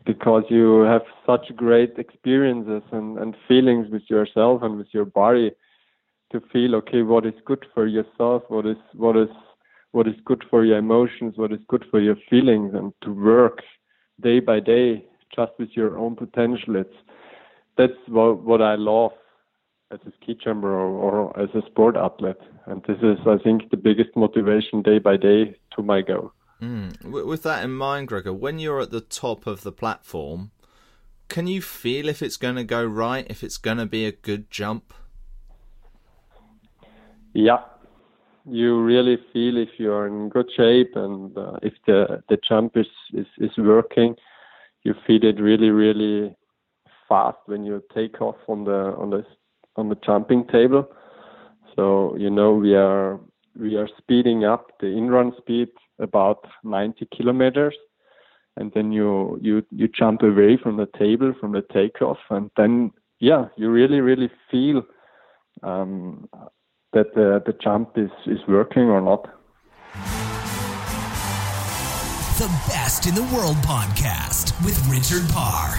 because 0.06 0.44
you 0.50 0.82
have 0.82 1.04
such 1.26 1.56
great 1.56 1.98
experiences 1.98 2.84
and, 2.92 3.18
and 3.20 3.36
feelings 3.48 3.88
with 3.92 4.04
yourself 4.10 4.64
and 4.64 4.78
with 4.78 4.88
your 4.92 5.06
body 5.06 5.52
to 6.32 6.42
feel 6.52 6.76
okay 6.76 7.02
what 7.02 7.26
is 7.26 7.34
good 7.46 7.66
for 7.74 7.86
yourself 7.88 8.44
what 8.48 8.66
is 8.66 8.78
what 8.94 9.18
is 9.18 9.30
what 9.92 10.08
is 10.08 10.16
good 10.26 10.44
for 10.50 10.64
your 10.66 10.78
emotions 10.78 11.34
what 11.38 11.52
is 11.52 11.60
good 11.68 11.86
for 11.90 12.00
your 12.00 12.16
feelings 12.30 12.74
and 12.74 12.94
to 13.02 13.12
work 13.12 13.60
day 14.22 14.40
by 14.40 14.60
day 14.60 15.06
just 15.36 15.52
with 15.60 15.70
your 15.74 15.98
own 15.98 16.16
potential 16.16 16.76
it's 16.76 16.96
that's 17.78 17.94
what 18.08 18.42
what 18.44 18.62
i 18.62 18.76
love 18.76 19.12
as 19.92 20.00
a 20.06 20.12
ski 20.22 20.38
jumper 20.44 20.72
or, 20.72 20.88
or 20.88 21.40
as 21.40 21.50
a 21.56 21.66
sport 21.68 21.96
athlete 21.96 22.36
and 22.68 22.84
this 22.88 22.98
is 22.98 23.18
i 23.28 23.38
think 23.44 23.70
the 23.72 23.78
biggest 23.78 24.10
motivation 24.16 24.82
day 24.82 25.00
by 25.00 25.18
day 25.18 25.56
to 25.76 25.82
my 25.82 26.02
goal 26.02 26.32
Mm. 26.62 27.04
With 27.04 27.44
that 27.44 27.64
in 27.64 27.72
mind, 27.72 28.10
Gregor, 28.10 28.34
when 28.34 28.60
you're 28.60 28.82
at 28.82 28.92
the 28.92 29.02
top 29.02 29.48
of 29.48 29.62
the 29.62 29.72
platform, 29.72 30.52
can 31.30 31.48
you 31.48 31.62
feel 31.62 32.10
if 32.10 32.22
it's 32.22 32.38
going 32.38 32.56
to 32.56 32.64
go 32.64 32.84
right, 32.84 33.26
if 33.30 33.44
it's 33.44 33.58
going 33.58 33.78
to 33.78 33.86
be 33.86 34.06
a 34.06 34.12
good 34.12 34.50
jump? 34.52 34.94
Yeah, 37.34 37.60
you 38.46 38.82
really 38.82 39.18
feel 39.34 39.58
if 39.58 39.70
you're 39.78 40.08
in 40.08 40.30
good 40.30 40.50
shape 40.56 40.96
and 40.96 41.38
uh, 41.38 41.58
if 41.62 41.74
the 41.86 42.24
the 42.30 42.38
jump 42.48 42.78
is, 42.78 42.88
is 43.14 43.28
is 43.38 43.58
working. 43.58 44.16
You 44.84 44.96
feel 45.06 45.24
it 45.24 45.40
really 45.40 45.70
really 45.70 46.36
fast 47.08 47.38
when 47.48 47.66
you 47.66 47.84
take 47.94 48.22
off 48.22 48.38
on 48.48 48.64
the 48.64 48.96
on 48.98 49.10
the 49.10 49.26
on 49.76 49.90
the 49.90 49.98
jumping 50.06 50.48
table. 50.48 50.90
So 51.76 52.16
you 52.18 52.30
know 52.30 52.54
we 52.54 52.76
are 52.76 53.20
we 53.58 53.76
are 53.76 53.90
speeding 53.98 54.46
up 54.46 54.72
the 54.80 54.88
in-run 54.88 55.34
speed 55.38 55.70
about 56.00 56.46
90 56.64 57.08
kilometers, 57.16 57.76
and 58.58 58.72
then 58.74 58.92
you 58.92 59.38
you 59.42 59.64
you 59.72 59.88
jump 59.88 60.22
away 60.24 60.58
from 60.58 60.78
the 60.78 60.88
table 60.98 61.34
from 61.40 61.52
the 61.52 61.64
takeoff, 61.74 62.20
and 62.30 62.50
then 62.56 62.92
yeah, 63.20 63.46
you 63.58 63.70
really 63.70 64.00
really 64.00 64.32
feel 64.50 64.84
um, 65.64 66.30
that 66.94 67.14
the 67.14 67.42
the 67.46 67.54
jump 67.64 67.98
is 67.98 68.12
is 68.26 68.40
working 68.48 68.84
or 68.84 69.02
not. 69.02 69.30
The 72.40 72.48
best 72.70 73.06
in 73.06 73.16
the 73.16 73.24
world 73.36 73.58
podcast 73.58 74.54
with 74.64 74.78
Richard 74.88 75.30
Parr. 75.34 75.76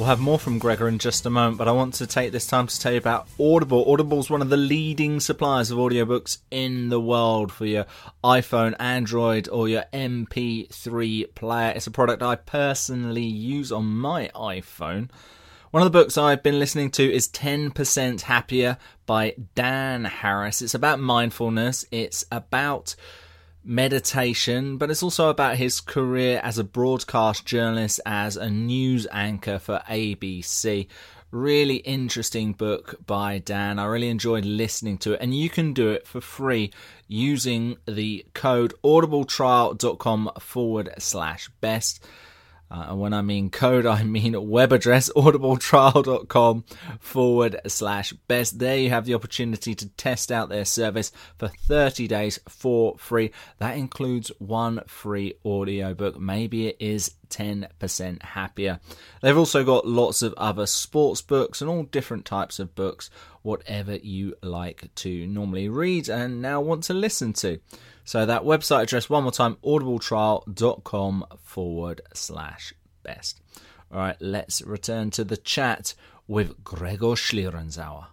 We'll 0.00 0.08
have 0.08 0.18
more 0.18 0.38
from 0.38 0.58
Gregor 0.58 0.88
in 0.88 0.98
just 0.98 1.26
a 1.26 1.30
moment, 1.30 1.58
but 1.58 1.68
I 1.68 1.72
want 1.72 1.92
to 1.96 2.06
take 2.06 2.32
this 2.32 2.46
time 2.46 2.66
to 2.66 2.80
tell 2.80 2.92
you 2.92 2.96
about 2.96 3.28
Audible. 3.38 3.84
Audible 3.86 4.18
is 4.18 4.30
one 4.30 4.40
of 4.40 4.48
the 4.48 4.56
leading 4.56 5.20
suppliers 5.20 5.70
of 5.70 5.76
audiobooks 5.76 6.38
in 6.50 6.88
the 6.88 6.98
world 6.98 7.52
for 7.52 7.66
your 7.66 7.84
iPhone, 8.24 8.74
Android, 8.80 9.46
or 9.50 9.68
your 9.68 9.84
MP3 9.92 11.34
player. 11.34 11.74
It's 11.76 11.86
a 11.86 11.90
product 11.90 12.22
I 12.22 12.36
personally 12.36 13.26
use 13.26 13.70
on 13.70 13.84
my 13.84 14.30
iPhone. 14.34 15.10
One 15.70 15.82
of 15.82 15.92
the 15.92 15.98
books 15.98 16.16
I've 16.16 16.42
been 16.42 16.58
listening 16.58 16.90
to 16.92 17.02
is 17.02 17.28
10% 17.28 18.22
Happier 18.22 18.78
by 19.04 19.34
Dan 19.54 20.06
Harris. 20.06 20.62
It's 20.62 20.72
about 20.72 20.98
mindfulness, 20.98 21.84
it's 21.90 22.24
about 22.32 22.96
meditation, 23.64 24.76
but 24.78 24.90
it's 24.90 25.02
also 25.02 25.28
about 25.28 25.56
his 25.56 25.80
career 25.80 26.40
as 26.42 26.58
a 26.58 26.64
broadcast 26.64 27.44
journalist, 27.46 28.00
as 28.06 28.36
a 28.36 28.50
news 28.50 29.06
anchor 29.12 29.58
for 29.58 29.82
ABC. 29.88 30.86
Really 31.30 31.76
interesting 31.76 32.52
book 32.52 32.96
by 33.06 33.38
Dan. 33.38 33.78
I 33.78 33.84
really 33.84 34.08
enjoyed 34.08 34.44
listening 34.44 34.98
to 34.98 35.12
it, 35.12 35.20
and 35.20 35.34
you 35.34 35.48
can 35.48 35.72
do 35.72 35.90
it 35.90 36.06
for 36.06 36.20
free 36.20 36.72
using 37.06 37.76
the 37.86 38.26
code 38.34 38.74
audibletrial.com 38.82 40.32
forward 40.40 40.92
slash 40.98 41.48
best. 41.60 42.04
Uh, 42.70 42.86
and 42.90 43.00
when 43.00 43.12
I 43.12 43.22
mean 43.22 43.50
code, 43.50 43.86
I 43.86 44.04
mean 44.04 44.48
web 44.48 44.72
address 44.72 45.10
audibletrial.com 45.16 46.64
forward 47.00 47.60
slash 47.66 48.12
best. 48.12 48.58
There 48.58 48.76
you 48.76 48.90
have 48.90 49.06
the 49.06 49.14
opportunity 49.14 49.74
to 49.74 49.88
test 49.90 50.30
out 50.30 50.48
their 50.48 50.64
service 50.64 51.10
for 51.36 51.48
30 51.48 52.06
days 52.06 52.38
for 52.48 52.96
free. 52.98 53.32
That 53.58 53.76
includes 53.76 54.30
one 54.38 54.82
free 54.86 55.34
audiobook. 55.44 56.18
Maybe 56.18 56.68
it 56.68 56.76
is 56.78 57.14
10% 57.30 58.22
happier. 58.22 58.80
They've 59.22 59.36
also 59.36 59.64
got 59.64 59.86
lots 59.86 60.22
of 60.22 60.34
other 60.36 60.66
sports 60.66 61.22
books 61.22 61.60
and 61.60 61.70
all 61.70 61.84
different 61.84 62.24
types 62.24 62.58
of 62.58 62.74
books, 62.74 63.10
whatever 63.42 63.96
you 63.96 64.34
like 64.42 64.94
to 64.96 65.26
normally 65.26 65.68
read 65.68 66.08
and 66.08 66.42
now 66.42 66.60
want 66.60 66.84
to 66.84 66.94
listen 66.94 67.32
to. 67.34 67.60
So 68.10 68.26
that 68.26 68.42
website 68.42 68.82
address, 68.82 69.08
one 69.08 69.22
more 69.22 69.30
time, 69.30 69.56
audibletrial.com 69.64 71.26
forward 71.44 72.00
slash 72.12 72.74
best. 73.04 73.40
All 73.92 74.00
right, 74.00 74.16
let's 74.18 74.62
return 74.62 75.12
to 75.12 75.22
the 75.22 75.36
chat 75.36 75.94
with 76.26 76.64
Gregor 76.64 77.14
Schlierenzauer. 77.14 78.06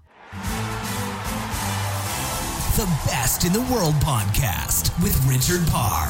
The 2.75 2.85
Best 3.07 3.43
in 3.43 3.53
the 3.53 3.61
World 3.73 3.95
podcast 3.95 4.93
with 5.01 5.17
Richard 5.25 5.67
Parr. 5.71 6.09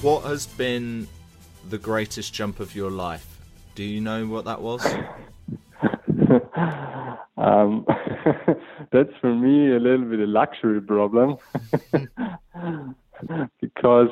What 0.00 0.24
has 0.24 0.46
been 0.46 1.06
the 1.68 1.76
greatest 1.76 2.32
jump 2.32 2.60
of 2.60 2.74
your 2.74 2.90
life? 2.90 3.26
Do 3.74 3.84
you 3.84 4.00
know 4.00 4.26
what 4.26 4.46
that 4.46 4.62
was? 4.62 4.86
Um, 7.38 7.86
that's 8.92 9.12
for 9.20 9.32
me 9.32 9.72
a 9.72 9.78
little 9.78 10.06
bit 10.06 10.18
a 10.20 10.26
luxury 10.26 10.80
problem 10.80 11.36
because 13.60 14.10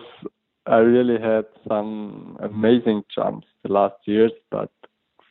I 0.66 0.76
really 0.76 1.20
had 1.20 1.46
some 1.68 2.38
amazing 2.40 3.02
jumps 3.12 3.48
the 3.64 3.72
last 3.72 3.96
years. 4.04 4.32
But 4.50 4.70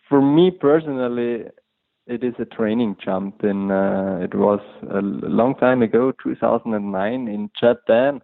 for 0.09 0.21
me 0.21 0.51
personally, 0.51 1.45
it 2.05 2.23
is 2.23 2.33
a 2.37 2.45
training 2.45 2.97
jump. 3.03 3.43
In 3.43 3.71
uh, 3.71 4.19
it 4.21 4.35
was 4.35 4.59
a 4.91 5.01
long 5.01 5.55
time 5.55 5.81
ago, 5.81 6.11
2009, 6.21 7.27
in 7.27 7.49
Japan, 7.57 8.21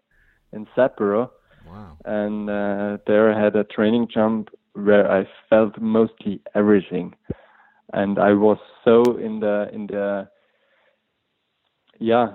in 0.52 0.68
Sapporo. 0.76 1.30
Wow. 1.66 1.98
And 2.04 2.50
uh, 2.50 2.98
there 3.08 3.34
I 3.34 3.42
had 3.42 3.56
a 3.56 3.64
training 3.64 4.10
jump 4.14 4.50
where 4.74 5.10
I 5.10 5.28
felt 5.50 5.80
mostly 5.80 6.42
everything 6.56 7.14
and 7.94 8.20
I 8.20 8.34
was 8.34 8.58
so 8.84 9.18
in 9.18 9.40
the 9.40 9.70
in 9.74 9.88
the 9.88 10.30
yeah 12.00 12.34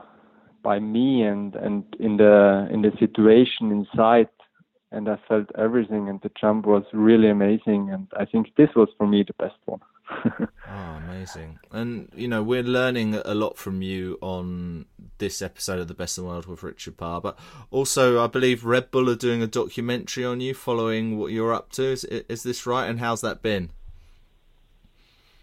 by 0.63 0.79
me 0.79 1.23
and 1.23 1.55
and 1.55 1.85
in 1.99 2.17
the 2.17 2.69
in 2.71 2.83
the 2.83 2.93
situation 2.99 3.71
inside 3.71 4.29
and 4.93 5.09
I 5.09 5.19
felt 5.29 5.49
everything 5.59 6.09
and 6.09 6.21
the 6.23 6.31
jump 6.41 6.67
was 6.67 6.85
really 6.93 7.29
amazing 7.29 7.91
and 7.91 8.07
I 8.17 8.25
think 8.25 8.55
this 8.57 8.71
was 8.77 8.89
for 8.97 9.07
me 9.07 9.25
the 9.25 9.35
best 9.35 9.59
one. 9.65 9.81
oh, 10.69 11.01
amazing. 11.05 11.59
And 11.73 12.11
you 12.15 12.29
know, 12.29 12.43
we're 12.43 12.63
learning 12.63 13.17
a 13.25 13.35
lot 13.35 13.59
from 13.59 13.83
you 13.83 14.19
on 14.21 14.87
this 15.19 15.43
episode 15.43 15.81
of 15.81 15.89
The 15.89 15.95
Best 15.95 16.17
in 16.17 16.25
the 16.25 16.31
World 16.31 16.47
with 16.47 16.63
Richard 16.63 16.97
Parr, 16.97 17.21
but 17.21 17.39
also 17.71 18.23
I 18.23 18.29
believe 18.29 18.65
Red 18.65 18.91
Bull 18.91 19.11
are 19.11 19.17
doing 19.17 19.43
a 19.43 19.49
documentary 19.49 20.25
on 20.25 20.41
you 20.41 20.55
following 20.55 21.19
what 21.19 21.33
you're 21.33 21.53
up 21.53 21.73
to. 21.73 21.85
Is 21.85 22.05
is 22.05 22.43
this 22.43 22.67
right 22.67 22.89
and 22.89 23.01
how's 23.01 23.21
that 23.23 23.43
been? 23.43 23.71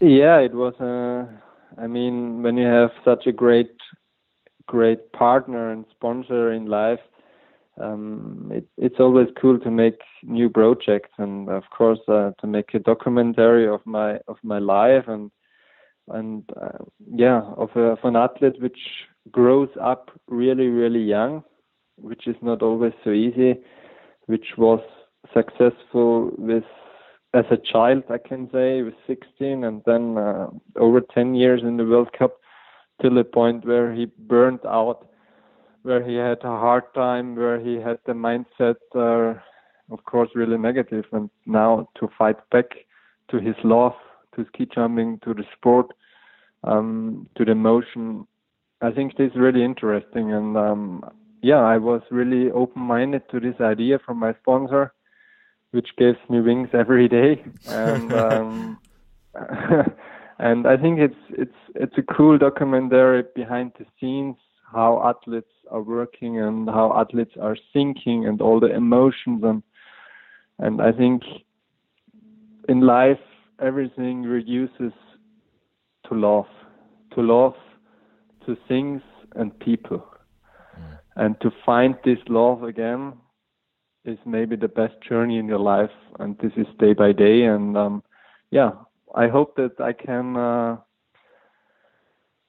Yeah, 0.00 0.38
it 0.40 0.54
was. 0.54 0.74
Uh, 0.80 1.26
I 1.80 1.86
mean, 1.86 2.42
when 2.42 2.56
you 2.56 2.66
have 2.66 2.90
such 3.04 3.26
a 3.26 3.32
great, 3.32 3.70
great 4.66 5.12
partner 5.12 5.70
and 5.70 5.84
sponsor 5.90 6.52
in 6.52 6.66
life, 6.66 7.00
um, 7.80 8.50
it, 8.52 8.66
it's 8.76 9.00
always 9.00 9.28
cool 9.40 9.58
to 9.60 9.70
make 9.70 9.98
new 10.22 10.48
projects, 10.50 11.10
and 11.18 11.48
of 11.48 11.64
course, 11.76 12.00
uh, 12.08 12.32
to 12.40 12.46
make 12.46 12.74
a 12.74 12.78
documentary 12.78 13.66
of 13.66 13.80
my 13.84 14.18
of 14.28 14.36
my 14.42 14.58
life 14.58 15.04
and 15.08 15.30
and 16.08 16.44
uh, 16.60 16.84
yeah, 17.14 17.40
of, 17.56 17.70
a, 17.76 17.80
of 17.80 17.98
an 18.04 18.16
athlete 18.16 18.60
which 18.60 18.78
grows 19.30 19.70
up 19.80 20.10
really, 20.28 20.66
really 20.66 21.02
young, 21.02 21.42
which 21.96 22.26
is 22.26 22.36
not 22.42 22.62
always 22.62 22.92
so 23.02 23.10
easy, 23.10 23.54
which 24.26 24.48
was 24.58 24.80
successful 25.32 26.30
with 26.36 26.64
as 27.34 27.44
a 27.50 27.56
child, 27.56 28.04
I 28.08 28.18
can 28.18 28.48
say, 28.52 28.82
was 28.82 28.94
16, 29.08 29.64
and 29.64 29.82
then 29.84 30.16
uh, 30.16 30.46
over 30.76 31.00
10 31.00 31.34
years 31.34 31.62
in 31.62 31.76
the 31.76 31.84
World 31.84 32.12
Cup, 32.16 32.38
till 33.02 33.14
the 33.14 33.24
point 33.24 33.66
where 33.66 33.92
he 33.92 34.06
burned 34.06 34.64
out, 34.64 35.08
where 35.82 36.02
he 36.02 36.14
had 36.14 36.38
a 36.44 36.56
hard 36.64 36.84
time, 36.94 37.34
where 37.34 37.58
he 37.58 37.74
had 37.74 37.98
the 38.06 38.12
mindset, 38.12 38.76
uh, 38.94 39.38
of 39.92 40.04
course, 40.04 40.30
really 40.34 40.56
negative. 40.56 41.04
and 41.12 41.28
now 41.44 41.88
to 41.98 42.08
fight 42.16 42.38
back 42.50 42.66
to 43.30 43.38
his 43.38 43.56
love, 43.64 43.94
to 44.36 44.46
ski 44.46 44.66
jumping, 44.72 45.18
to 45.24 45.34
the 45.34 45.44
sport, 45.56 45.92
um, 46.62 47.28
to 47.36 47.44
the 47.44 47.54
motion. 47.54 48.26
I 48.80 48.92
think 48.92 49.16
this 49.16 49.32
is 49.32 49.36
really 49.36 49.64
interesting, 49.64 50.32
and 50.32 50.56
um, 50.56 51.04
yeah, 51.42 51.60
I 51.60 51.78
was 51.78 52.02
really 52.10 52.52
open-minded 52.52 53.28
to 53.30 53.40
this 53.40 53.60
idea 53.60 53.98
from 53.98 54.18
my 54.18 54.34
sponsor 54.40 54.93
which 55.74 55.88
gives 55.98 56.18
me 56.30 56.40
wings 56.40 56.68
every 56.72 57.08
day. 57.08 57.42
And 57.66 58.12
um, 58.24 58.78
and 60.38 60.66
I 60.66 60.76
think 60.76 61.00
it's 61.00 61.22
it's 61.30 61.60
it's 61.74 61.98
a 61.98 62.14
cool 62.14 62.38
documentary 62.38 63.24
behind 63.34 63.72
the 63.78 63.86
scenes 63.98 64.36
how 64.72 65.02
athletes 65.04 65.54
are 65.70 65.82
working 65.82 66.38
and 66.38 66.68
how 66.68 66.92
athletes 66.96 67.34
are 67.40 67.56
thinking 67.72 68.26
and 68.26 68.40
all 68.40 68.60
the 68.60 68.72
emotions 68.74 69.42
and 69.42 69.62
and 70.58 70.80
I 70.80 70.92
think 70.92 71.22
in 72.68 72.80
life 72.80 73.24
everything 73.60 74.22
reduces 74.22 74.92
to 76.08 76.14
love, 76.14 76.46
to 77.14 77.20
love 77.22 77.54
to 78.46 78.56
things 78.68 79.02
and 79.34 79.58
people. 79.58 80.04
Mm. 80.78 80.98
And 81.16 81.40
to 81.40 81.50
find 81.64 81.96
this 82.04 82.18
love 82.28 82.62
again 82.62 83.14
is 84.04 84.18
maybe 84.26 84.56
the 84.56 84.68
best 84.68 84.94
journey 85.08 85.38
in 85.38 85.46
your 85.46 85.58
life, 85.58 85.90
and 86.18 86.36
this 86.38 86.52
is 86.56 86.66
day 86.78 86.92
by 86.92 87.12
day. 87.12 87.44
And 87.44 87.76
um, 87.76 88.02
yeah, 88.50 88.72
I 89.14 89.28
hope 89.28 89.56
that 89.56 89.80
I 89.80 89.92
can 89.92 90.36
uh, 90.36 90.76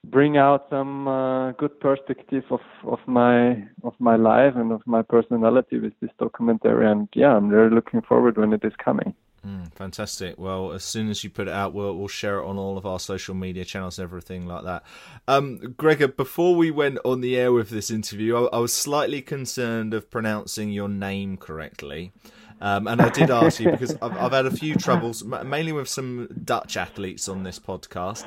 bring 0.04 0.36
out 0.36 0.66
some 0.70 1.08
uh, 1.08 1.52
good 1.52 1.78
perspective 1.80 2.44
of, 2.50 2.60
of 2.84 2.98
my 3.06 3.64
of 3.82 3.94
my 3.98 4.16
life 4.16 4.54
and 4.56 4.72
of 4.72 4.82
my 4.86 5.02
personality 5.02 5.78
with 5.78 5.94
this 6.00 6.10
documentary. 6.18 6.90
And 6.90 7.08
yeah, 7.14 7.36
I'm 7.36 7.48
really 7.48 7.74
looking 7.74 8.02
forward 8.02 8.36
when 8.36 8.52
it 8.52 8.64
is 8.64 8.72
coming. 8.82 9.14
Mm, 9.46 9.72
fantastic. 9.74 10.38
Well, 10.38 10.72
as 10.72 10.82
soon 10.82 11.08
as 11.08 11.22
you 11.22 11.30
put 11.30 11.46
it 11.46 11.54
out, 11.54 11.72
we'll 11.72 11.96
we'll 11.96 12.08
share 12.08 12.40
it 12.40 12.46
on 12.46 12.58
all 12.58 12.76
of 12.76 12.84
our 12.84 12.98
social 12.98 13.34
media 13.34 13.64
channels, 13.64 14.00
everything 14.00 14.46
like 14.46 14.64
that. 14.64 14.82
Um, 15.28 15.74
Gregor, 15.76 16.08
before 16.08 16.56
we 16.56 16.72
went 16.72 16.98
on 17.04 17.20
the 17.20 17.36
air 17.36 17.52
with 17.52 17.70
this 17.70 17.88
interview, 17.88 18.36
I, 18.36 18.56
I 18.56 18.58
was 18.58 18.72
slightly 18.72 19.22
concerned 19.22 19.94
of 19.94 20.10
pronouncing 20.10 20.70
your 20.70 20.88
name 20.88 21.36
correctly. 21.36 22.12
Um, 22.58 22.88
and 22.88 23.02
I 23.02 23.10
did 23.10 23.30
ask 23.30 23.60
you 23.60 23.70
because 23.70 23.94
I've, 24.00 24.16
I've, 24.16 24.32
had 24.32 24.46
a 24.46 24.50
few 24.50 24.76
troubles, 24.76 25.22
mainly 25.22 25.72
with 25.72 25.88
some 25.88 26.26
Dutch 26.42 26.78
athletes 26.78 27.28
on 27.28 27.42
this 27.42 27.58
podcast. 27.58 28.24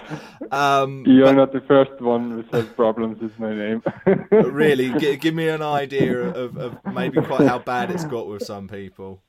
Um, 0.53 1.03
You're 1.07 1.25
but, 1.25 1.35
not 1.35 1.51
the 1.51 1.61
first 1.61 1.99
one 1.99 2.29
who 2.29 2.57
has 2.57 2.67
problems 2.67 3.19
with 3.19 3.37
my 3.39 3.55
name. 3.55 3.81
really, 4.31 4.93
g- 4.99 5.15
give 5.17 5.33
me 5.33 5.49
an 5.49 5.63
idea 5.63 6.19
of, 6.19 6.57
of 6.57 6.77
maybe 6.93 7.19
quite 7.23 7.47
how 7.47 7.57
bad 7.57 7.89
it's 7.89 8.05
got 8.05 8.27
with 8.27 8.43
some 8.45 8.67
people. 8.67 9.23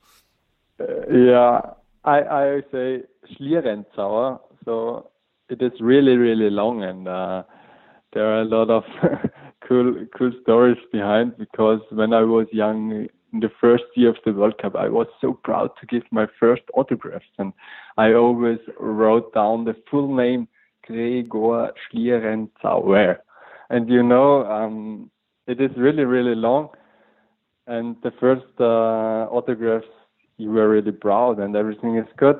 Uh, 0.78 0.84
yeah, 1.10 1.60
I 2.04 2.20
I 2.20 2.60
say 2.72 3.02
Schlierenzauer, 3.32 4.40
so 4.64 5.10
it 5.48 5.60
is 5.60 5.72
really 5.80 6.16
really 6.16 6.50
long, 6.50 6.82
and 6.82 7.06
uh, 7.06 7.42
there 8.12 8.26
are 8.26 8.42
a 8.42 8.44
lot 8.44 8.70
of 8.70 8.84
cool 9.68 10.06
cool 10.16 10.32
stories 10.42 10.78
behind. 10.92 11.36
Because 11.36 11.80
when 11.90 12.12
I 12.14 12.22
was 12.22 12.46
young, 12.52 13.08
in 13.32 13.40
the 13.40 13.50
first 13.60 13.84
year 13.96 14.10
of 14.10 14.16
the 14.24 14.32
World 14.32 14.56
Cup, 14.58 14.76
I 14.76 14.88
was 14.88 15.06
so 15.20 15.34
proud 15.34 15.70
to 15.80 15.86
give 15.86 16.02
my 16.10 16.26
first 16.38 16.62
autographs, 16.74 17.32
and 17.38 17.52
I 17.98 18.14
always 18.14 18.58
wrote 18.78 19.34
down 19.34 19.64
the 19.64 19.76
full 19.90 20.14
name 20.14 20.48
Gregor 20.86 21.72
Schlierenzauer, 21.92 23.18
and 23.68 23.88
you 23.90 24.02
know, 24.02 24.46
um, 24.46 25.10
it 25.46 25.60
is 25.60 25.70
really 25.76 26.04
really 26.04 26.34
long, 26.34 26.70
and 27.66 27.96
the 28.02 28.12
first 28.18 28.46
uh, 28.58 29.28
autographs 29.30 29.86
you 30.40 30.50
were 30.50 30.68
really 30.68 30.92
proud 30.92 31.38
and 31.38 31.56
everything 31.56 31.96
is 31.96 32.06
good, 32.16 32.38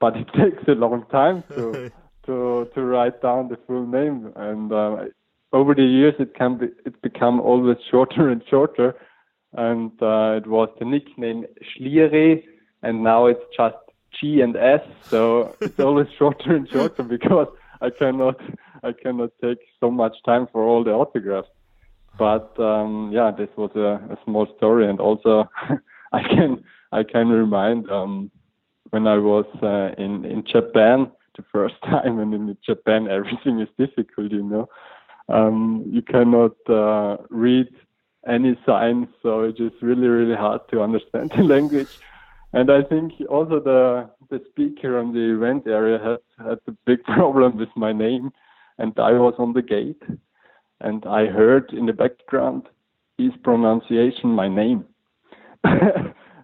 but 0.00 0.16
it 0.16 0.28
takes 0.40 0.66
a 0.68 0.72
long 0.72 1.04
time 1.10 1.44
to 1.54 1.90
to 2.26 2.68
to 2.74 2.82
write 2.82 3.22
down 3.22 3.48
the 3.48 3.58
full 3.66 3.86
name. 3.86 4.32
And 4.36 4.72
uh, 4.72 5.04
over 5.52 5.74
the 5.74 5.84
years, 5.84 6.14
it 6.18 6.34
can 6.34 6.58
be 6.58 6.66
it 6.84 7.00
become 7.02 7.40
always 7.40 7.78
shorter 7.90 8.28
and 8.28 8.42
shorter. 8.48 8.94
And 9.52 9.92
uh, 10.02 10.40
it 10.40 10.46
was 10.46 10.68
the 10.78 10.84
nickname 10.84 11.46
Schliere, 11.68 12.42
and 12.82 13.02
now 13.02 13.26
it's 13.26 13.44
just 13.56 13.76
G 14.20 14.40
and 14.40 14.56
S. 14.56 14.82
So 15.02 15.56
it's 15.60 15.80
always 15.80 16.08
shorter 16.18 16.54
and 16.54 16.68
shorter 16.68 17.02
because 17.02 17.48
I 17.80 17.90
cannot 17.90 18.40
I 18.82 18.92
cannot 18.92 19.30
take 19.42 19.58
so 19.80 19.90
much 19.90 20.14
time 20.24 20.46
for 20.52 20.62
all 20.62 20.84
the 20.84 20.92
autographs. 20.92 21.48
But 22.18 22.58
um, 22.58 23.10
yeah, 23.12 23.30
this 23.30 23.48
was 23.56 23.70
a, 23.76 24.12
a 24.12 24.18
small 24.24 24.46
story, 24.56 24.88
and 24.88 25.00
also 25.00 25.50
I 26.12 26.22
can 26.22 26.64
I 26.96 27.02
can 27.02 27.28
remind 27.28 27.90
um, 27.90 28.30
when 28.90 29.06
I 29.06 29.18
was 29.18 29.44
uh, 29.62 30.02
in 30.02 30.24
in 30.24 30.44
Japan 30.50 31.12
the 31.36 31.44
first 31.52 31.74
time, 31.84 32.18
and 32.18 32.32
in 32.32 32.56
Japan 32.64 33.08
everything 33.08 33.60
is 33.60 33.68
difficult, 33.78 34.32
you 34.32 34.42
know. 34.42 34.68
Um, 35.28 35.84
you 35.90 36.02
cannot 36.02 36.56
uh, 36.68 37.16
read 37.28 37.68
any 38.26 38.58
signs, 38.64 39.08
so 39.22 39.42
it 39.42 39.60
is 39.60 39.72
really 39.82 40.08
really 40.08 40.36
hard 40.36 40.62
to 40.70 40.82
understand 40.82 41.32
the 41.36 41.42
language. 41.42 41.94
And 42.52 42.70
I 42.70 42.82
think 42.82 43.12
also 43.28 43.60
the 43.60 44.08
the 44.30 44.40
speaker 44.50 44.98
on 44.98 45.12
the 45.12 45.26
event 45.36 45.66
area 45.66 45.98
had 46.06 46.22
had 46.46 46.60
a 46.66 46.74
big 46.86 47.04
problem 47.16 47.58
with 47.58 47.72
my 47.76 47.92
name, 47.92 48.30
and 48.78 48.92
I 48.98 49.12
was 49.12 49.34
on 49.38 49.52
the 49.52 49.66
gate, 49.76 50.02
and 50.80 51.04
I 51.04 51.26
heard 51.26 51.72
in 51.72 51.84
the 51.86 51.92
background 51.92 52.62
his 53.18 53.32
pronunciation 53.42 54.30
my 54.30 54.48
name. 54.48 54.84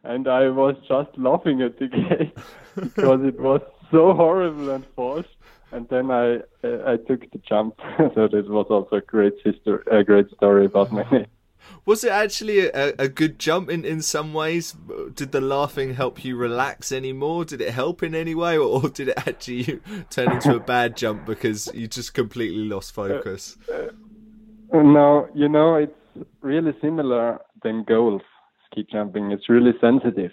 And 0.05 0.29
I 0.29 0.49
was 0.49 0.77
just 0.89 1.17
laughing 1.17 1.63
at 1.63 1.79
the 1.79 1.89
gate 1.89 2.37
because 2.75 3.25
it 3.25 3.39
was 3.39 3.61
so 3.91 4.15
horrible 4.15 4.71
and 4.71 4.85
false. 4.97 5.27
And 5.71 5.89
then 5.89 6.11
I 6.11 6.41
I 6.63 6.97
took 7.09 7.31
the 7.31 7.41
jump, 7.49 7.77
so 8.15 8.29
this 8.29 8.47
was 8.47 8.67
also 8.69 8.97
a 8.97 9.01
great 9.01 9.35
history, 9.43 9.83
a 9.91 10.05
great 10.05 10.31
story 10.37 10.67
about 10.67 10.93
my 10.93 11.05
name. 11.11 11.27
Was 11.87 12.05
it 12.05 12.11
actually 12.11 12.67
a, 12.67 12.93
a 12.99 13.09
good 13.09 13.39
jump 13.39 13.71
in, 13.71 13.85
in 13.85 14.03
some 14.03 14.35
ways? 14.35 14.77
Did 15.15 15.33
the 15.33 15.41
laughing 15.41 15.95
help 15.95 16.25
you 16.25 16.37
relax 16.37 16.93
anymore? 16.93 17.45
Did 17.45 17.61
it 17.61 17.71
help 17.71 18.03
in 18.03 18.15
any 18.15 18.35
way, 18.35 18.59
or, 18.59 18.83
or 18.83 18.89
did 18.89 19.09
it 19.09 19.15
actually 19.17 19.81
turn 20.11 20.33
into 20.33 20.57
a 20.57 20.61
bad 20.61 20.97
jump 20.97 21.25
because 21.25 21.71
you 21.73 21.87
just 21.87 22.13
completely 22.13 22.65
lost 22.65 22.93
focus? 22.93 23.57
Uh, 23.73 23.89
uh, 24.77 24.83
no, 24.83 25.29
you 25.35 25.49
know 25.49 25.77
it's 25.77 25.93
really 26.43 26.73
similar 26.81 27.41
than 27.63 27.85
golf 27.85 28.23
ski 28.73 28.87
jumping. 28.91 29.31
It's 29.31 29.49
really 29.49 29.73
sensitive. 29.81 30.33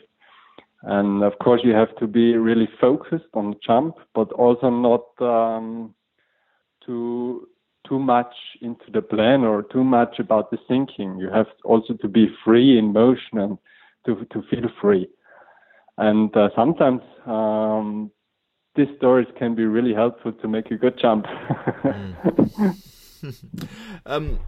And 0.84 1.24
of 1.24 1.34
course, 1.40 1.62
you 1.64 1.74
have 1.74 1.96
to 1.98 2.08
be 2.08 2.36
really 2.38 2.70
focused 2.80 3.26
on 3.34 3.52
the 3.52 3.58
jump, 3.66 3.96
but 4.16 4.32
also 4.32 4.70
not 4.70 5.04
um, 5.20 5.94
too 6.86 7.48
too 7.88 8.00
much 8.00 8.34
into 8.62 8.86
the 8.94 9.02
plan 9.02 9.44
or 9.44 9.64
too 9.64 9.84
much 9.84 10.20
about 10.20 10.52
the 10.52 10.58
thinking. 10.68 11.18
You 11.18 11.30
have 11.30 11.48
also 11.66 11.94
to 11.96 12.08
be 12.08 12.28
free 12.46 12.78
in 12.78 12.94
motion 12.94 13.40
and 13.40 13.58
to 14.06 14.26
to 14.32 14.42
feel 14.50 14.70
free. 14.82 15.10
And 15.98 16.36
uh, 16.36 16.50
sometimes 16.56 17.02
um, 17.26 18.10
these 18.76 18.88
stories 18.98 19.28
can 19.38 19.56
be 19.56 19.66
really 19.66 19.94
helpful 19.94 20.32
to 20.32 20.48
make 20.48 20.72
a 20.72 20.78
good 20.78 20.98
jump. 20.98 21.26
mm. 21.26 22.76
um, 24.06 24.40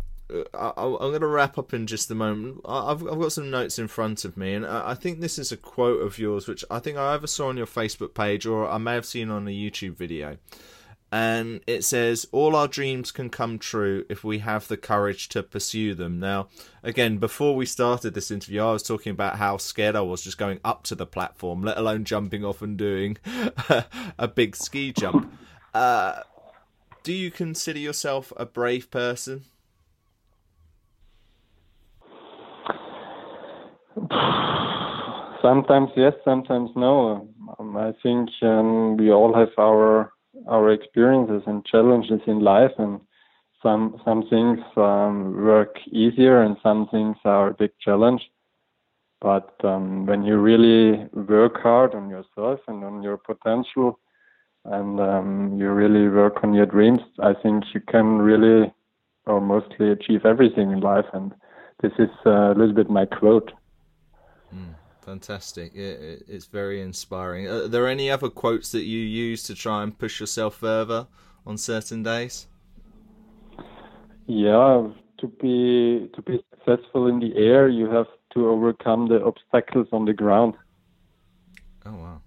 I, 0.53 0.71
am 0.77 0.97
going 0.97 1.21
to 1.21 1.27
wrap 1.27 1.57
up 1.57 1.73
in 1.73 1.87
just 1.87 2.11
a 2.11 2.15
moment. 2.15 2.61
I've, 2.65 3.05
I've 3.07 3.19
got 3.19 3.31
some 3.31 3.49
notes 3.49 3.79
in 3.79 3.87
front 3.87 4.25
of 4.25 4.37
me, 4.37 4.53
and 4.53 4.65
I 4.65 4.93
think 4.93 5.19
this 5.19 5.37
is 5.37 5.51
a 5.51 5.57
quote 5.57 6.01
of 6.01 6.17
yours, 6.17 6.47
which 6.47 6.63
I 6.69 6.79
think 6.79 6.97
I 6.97 7.13
either 7.13 7.27
saw 7.27 7.49
on 7.49 7.57
your 7.57 7.67
Facebook 7.67 8.13
page 8.13 8.45
or 8.45 8.69
I 8.69 8.77
may 8.77 8.93
have 8.93 9.05
seen 9.05 9.29
on 9.29 9.47
a 9.47 9.51
YouTube 9.51 9.95
video. 9.95 10.37
And 11.13 11.59
it 11.67 11.83
says, 11.83 12.25
All 12.31 12.55
our 12.55 12.69
dreams 12.69 13.11
can 13.11 13.29
come 13.29 13.59
true 13.59 14.05
if 14.09 14.23
we 14.23 14.39
have 14.39 14.69
the 14.69 14.77
courage 14.77 15.27
to 15.29 15.43
pursue 15.43 15.93
them. 15.93 16.19
Now, 16.19 16.47
again, 16.83 17.17
before 17.17 17.53
we 17.53 17.65
started 17.65 18.13
this 18.13 18.31
interview, 18.31 18.61
I 18.61 18.71
was 18.71 18.83
talking 18.83 19.11
about 19.11 19.35
how 19.35 19.57
scared 19.57 19.97
I 19.97 20.01
was 20.01 20.23
just 20.23 20.37
going 20.37 20.61
up 20.63 20.83
to 20.83 20.95
the 20.95 21.05
platform, 21.05 21.63
let 21.63 21.77
alone 21.77 22.05
jumping 22.05 22.45
off 22.45 22.61
and 22.61 22.77
doing 22.77 23.17
a 24.17 24.27
big 24.29 24.55
ski 24.55 24.93
jump. 24.93 25.33
Uh, 25.73 26.21
do 27.03 27.11
you 27.11 27.29
consider 27.29 27.79
yourself 27.79 28.31
a 28.37 28.45
brave 28.45 28.89
person? 28.89 29.43
Sometimes 35.41 35.89
yes, 35.97 36.13
sometimes 36.23 36.69
no. 36.75 37.27
Um, 37.59 37.75
I 37.75 37.93
think 38.03 38.29
um, 38.41 38.95
we 38.97 39.11
all 39.11 39.33
have 39.33 39.49
our 39.57 40.13
our 40.47 40.71
experiences 40.71 41.43
and 41.45 41.65
challenges 41.65 42.21
in 42.25 42.39
life, 42.39 42.71
and 42.77 43.01
some 43.61 43.99
some 44.05 44.23
things 44.29 44.59
um, 44.77 45.35
work 45.43 45.75
easier, 45.91 46.41
and 46.43 46.55
some 46.63 46.87
things 46.89 47.17
are 47.25 47.49
a 47.49 47.53
big 47.53 47.71
challenge. 47.79 48.21
But 49.19 49.53
um, 49.63 50.05
when 50.05 50.23
you 50.23 50.37
really 50.37 51.07
work 51.13 51.61
hard 51.61 51.93
on 51.93 52.09
yourself 52.09 52.59
and 52.67 52.83
on 52.83 53.03
your 53.03 53.17
potential, 53.17 53.99
and 54.65 54.99
um, 54.99 55.57
you 55.57 55.69
really 55.71 56.07
work 56.07 56.43
on 56.43 56.53
your 56.53 56.65
dreams, 56.65 57.01
I 57.19 57.33
think 57.33 57.65
you 57.73 57.81
can 57.81 58.19
really 58.19 58.71
or 59.25 59.41
mostly 59.41 59.91
achieve 59.91 60.25
everything 60.25 60.71
in 60.71 60.79
life. 60.79 61.05
And 61.13 61.33
this 61.81 61.91
is 61.99 62.09
uh, 62.25 62.51
a 62.51 62.55
little 62.55 62.73
bit 62.73 62.89
my 62.89 63.05
quote. 63.05 63.51
Mm, 64.53 64.75
fantastic. 65.01 65.75
It, 65.75 66.23
it's 66.27 66.45
very 66.45 66.81
inspiring. 66.81 67.47
Are 67.47 67.67
there 67.67 67.87
any 67.87 68.09
other 68.09 68.29
quotes 68.29 68.71
that 68.71 68.83
you 68.83 68.99
use 68.99 69.43
to 69.43 69.55
try 69.55 69.83
and 69.83 69.97
push 69.97 70.19
yourself 70.19 70.55
further 70.55 71.07
on 71.45 71.57
certain 71.57 72.03
days? 72.03 72.47
Yeah, 74.27 74.89
to 75.19 75.27
be 75.27 76.09
to 76.15 76.21
be 76.21 76.43
successful 76.51 77.07
in 77.07 77.19
the 77.19 77.35
air, 77.35 77.67
you 77.67 77.89
have 77.89 78.07
to 78.33 78.49
overcome 78.49 79.07
the 79.07 79.23
obstacles 79.23 79.87
on 79.91 80.05
the 80.05 80.13
ground. 80.13 80.55
Oh 81.85 81.95
wow. 81.95 82.21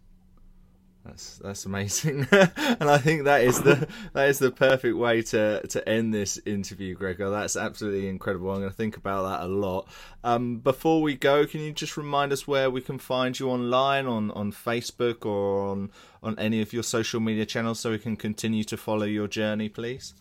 That's 1.05 1.37
that's 1.37 1.67
amazing, 1.67 2.27
and 2.33 2.89
I 2.89 2.97
think 2.97 3.25
that 3.25 3.43
is 3.43 3.61
the 3.61 3.87
that 4.15 4.29
is 4.29 4.39
the 4.39 4.51
perfect 4.51 4.97
way 4.97 5.21
to 5.23 5.61
to 5.67 5.89
end 5.89 6.15
this 6.15 6.41
interview, 6.47 6.95
Gregor. 6.95 7.29
That's 7.29 7.57
absolutely 7.57 8.09
incredible. 8.09 8.51
I'm 8.51 8.61
going 8.61 8.71
to 8.71 8.77
think 8.77 8.97
about 8.97 9.25
that 9.25 9.47
a 9.47 9.49
lot. 9.49 9.87
Um, 10.23 10.61
before 10.61 11.03
we 11.03 11.15
go, 11.15 11.45
can 11.45 11.61
you 11.61 11.73
just 11.73 11.99
remind 11.99 12.33
us 12.33 12.49
where 12.49 12.71
we 12.71 12.81
can 12.81 12.99
find 12.99 13.39
you 13.39 13.51
online 13.51 14.07
on 14.07 14.31
on 14.31 14.51
Facebook 14.51 15.27
or 15.27 15.69
on 15.69 15.91
on 16.23 16.39
any 16.39 16.63
of 16.63 16.73
your 16.73 16.83
social 16.83 17.21
media 17.21 17.45
channels, 17.45 17.81
so 17.81 17.91
we 17.91 17.99
can 17.99 18.17
continue 18.17 18.65
to 18.65 18.77
follow 18.79 19.05
your 19.05 19.29
journey, 19.29 19.69
please? 19.69 20.15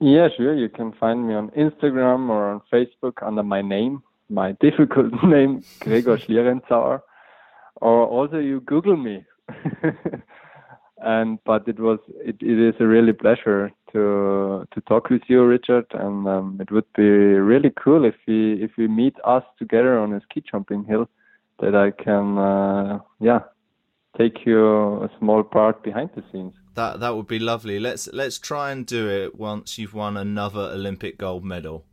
Yeah, 0.00 0.26
sure. 0.36 0.54
You 0.54 0.68
can 0.68 0.92
find 0.92 1.26
me 1.26 1.34
on 1.34 1.50
Instagram 1.50 2.28
or 2.30 2.50
on 2.50 2.62
Facebook 2.72 3.22
under 3.22 3.44
my 3.44 3.62
name, 3.62 4.02
my 4.28 4.52
difficult 4.60 5.12
name, 5.22 5.62
Gregor 5.78 6.18
Schlierenzauer. 6.18 7.00
Or 7.76 8.06
also 8.06 8.38
you 8.38 8.60
Google 8.60 8.96
me, 8.96 9.24
and 10.98 11.38
but 11.44 11.68
it 11.68 11.78
was 11.78 11.98
it, 12.24 12.36
it 12.40 12.58
is 12.58 12.74
a 12.80 12.86
really 12.86 13.12
pleasure 13.12 13.70
to 13.92 14.66
to 14.72 14.80
talk 14.82 15.10
with 15.10 15.22
you, 15.28 15.44
Richard, 15.44 15.86
and 15.92 16.26
um, 16.26 16.58
it 16.60 16.70
would 16.70 16.90
be 16.96 17.02
really 17.02 17.72
cool 17.82 18.04
if 18.04 18.14
we 18.26 18.62
if 18.62 18.72
we 18.76 18.88
meet 18.88 19.14
us 19.24 19.44
together 19.58 19.98
on 19.98 20.12
a 20.12 20.20
ski 20.22 20.42
jumping 20.50 20.84
hill, 20.84 21.08
that 21.60 21.74
I 21.74 21.90
can 21.90 22.38
uh, 22.38 22.98
yeah 23.20 23.40
take 24.18 24.46
you 24.46 25.02
a 25.04 25.10
small 25.18 25.42
part 25.42 25.82
behind 25.82 26.10
the 26.14 26.22
scenes. 26.32 26.54
That 26.74 27.00
that 27.00 27.14
would 27.16 27.26
be 27.26 27.38
lovely. 27.38 27.78
Let's 27.78 28.08
let's 28.12 28.38
try 28.38 28.70
and 28.70 28.86
do 28.86 29.08
it 29.08 29.34
once 29.34 29.78
you've 29.78 29.94
won 29.94 30.16
another 30.16 30.70
Olympic 30.72 31.18
gold 31.18 31.44
medal. 31.44 31.84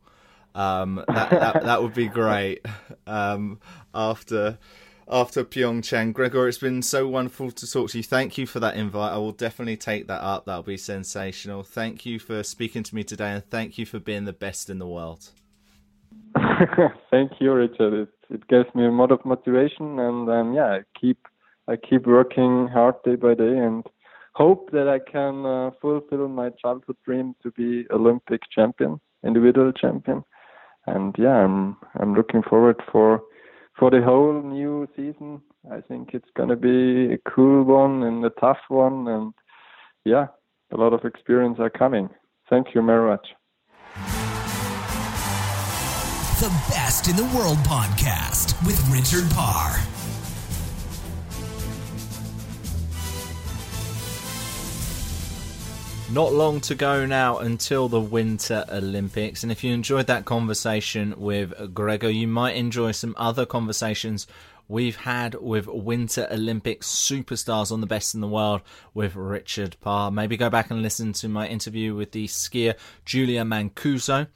Um, 0.54 1.02
that, 1.08 1.30
that 1.30 1.64
that 1.64 1.82
would 1.82 1.94
be 1.94 2.08
great. 2.08 2.64
Um, 3.06 3.60
after 3.94 4.58
after 5.08 5.44
Pyeongchang. 5.44 6.12
Gregor, 6.12 6.48
it's 6.48 6.58
been 6.58 6.82
so 6.82 7.08
wonderful 7.08 7.50
to 7.50 7.70
talk 7.70 7.90
to 7.90 7.98
you. 7.98 8.02
Thank 8.02 8.38
you 8.38 8.46
for 8.46 8.60
that 8.60 8.76
invite. 8.76 9.12
I 9.12 9.18
will 9.18 9.32
definitely 9.32 9.76
take 9.76 10.06
that 10.08 10.22
up. 10.22 10.46
That'll 10.46 10.62
be 10.62 10.76
sensational. 10.76 11.62
Thank 11.62 12.06
you 12.06 12.18
for 12.18 12.42
speaking 12.42 12.82
to 12.84 12.94
me 12.94 13.04
today, 13.04 13.32
and 13.32 13.44
thank 13.44 13.78
you 13.78 13.86
for 13.86 13.98
being 13.98 14.24
the 14.24 14.32
best 14.32 14.70
in 14.70 14.78
the 14.78 14.86
world. 14.86 15.30
thank 17.10 17.32
you, 17.40 17.52
Richard. 17.52 17.92
It, 17.92 18.08
it 18.30 18.48
gives 18.48 18.74
me 18.74 18.86
a 18.86 18.90
lot 18.90 19.12
of 19.12 19.24
motivation, 19.24 19.98
and 19.98 20.28
um, 20.28 20.54
yeah, 20.54 20.66
I 20.66 20.80
keep 20.98 21.18
I 21.68 21.76
keep 21.76 22.06
working 22.06 22.68
hard 22.68 22.96
day 23.04 23.16
by 23.16 23.34
day, 23.34 23.58
and 23.58 23.84
hope 24.34 24.70
that 24.72 24.88
I 24.88 24.98
can 25.10 25.46
uh, 25.46 25.70
fulfill 25.80 26.28
my 26.28 26.50
childhood 26.50 26.96
dream 27.04 27.34
to 27.42 27.50
be 27.52 27.86
Olympic 27.90 28.42
champion, 28.50 29.00
individual 29.24 29.72
champion. 29.72 30.24
And 30.86 31.14
yeah, 31.18 31.44
I'm 31.44 31.76
I'm 31.98 32.14
looking 32.14 32.42
forward 32.42 32.82
for 32.90 33.22
for 33.78 33.90
the 33.90 34.02
whole 34.02 34.42
new 34.42 34.88
season. 34.96 35.42
I 35.70 35.80
think 35.80 36.10
it's 36.12 36.28
going 36.36 36.48
to 36.50 36.56
be 36.56 37.14
a 37.14 37.18
cool 37.30 37.64
one 37.64 38.02
and 38.02 38.24
a 38.24 38.30
tough 38.30 38.58
one. 38.68 39.08
And 39.08 39.34
yeah, 40.04 40.26
a 40.72 40.76
lot 40.76 40.92
of 40.92 41.04
experience 41.04 41.58
are 41.58 41.70
coming. 41.70 42.08
Thank 42.50 42.74
you 42.74 42.82
very 42.82 43.08
much. 43.08 43.26
The 46.40 46.50
Best 46.68 47.08
in 47.08 47.16
the 47.16 47.24
World 47.36 47.58
podcast 47.58 48.54
with 48.66 48.78
Richard 48.90 49.30
Parr. 49.34 49.93
Not 56.12 56.32
long 56.32 56.60
to 56.60 56.74
go 56.74 57.06
now 57.06 57.38
until 57.38 57.88
the 57.88 58.00
Winter 58.00 58.64
Olympics. 58.70 59.42
And 59.42 59.50
if 59.50 59.64
you 59.64 59.72
enjoyed 59.72 60.06
that 60.06 60.26
conversation 60.26 61.14
with 61.16 61.74
Gregor, 61.74 62.10
you 62.10 62.28
might 62.28 62.56
enjoy 62.56 62.92
some 62.92 63.14
other 63.18 63.46
conversations 63.46 64.26
we've 64.68 64.96
had 64.96 65.34
with 65.34 65.66
Winter 65.66 66.28
Olympics 66.30 66.88
superstars 66.88 67.72
on 67.72 67.80
the 67.80 67.86
best 67.86 68.14
in 68.14 68.20
the 68.20 68.28
world 68.28 68.60
with 68.92 69.16
Richard 69.16 69.76
Parr. 69.80 70.10
Maybe 70.10 70.36
go 70.36 70.50
back 70.50 70.70
and 70.70 70.82
listen 70.82 71.14
to 71.14 71.28
my 71.28 71.48
interview 71.48 71.94
with 71.96 72.12
the 72.12 72.26
skier 72.28 72.74
Julia 73.04 73.42
Mancuso. 73.42 74.28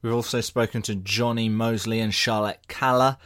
We've 0.00 0.14
also 0.14 0.40
spoken 0.40 0.80
to 0.82 0.94
Jonny 0.94 1.48
Moseley 1.48 2.00
and 2.00 2.14
Charlotte 2.14 2.60
Kalla. 2.68 3.18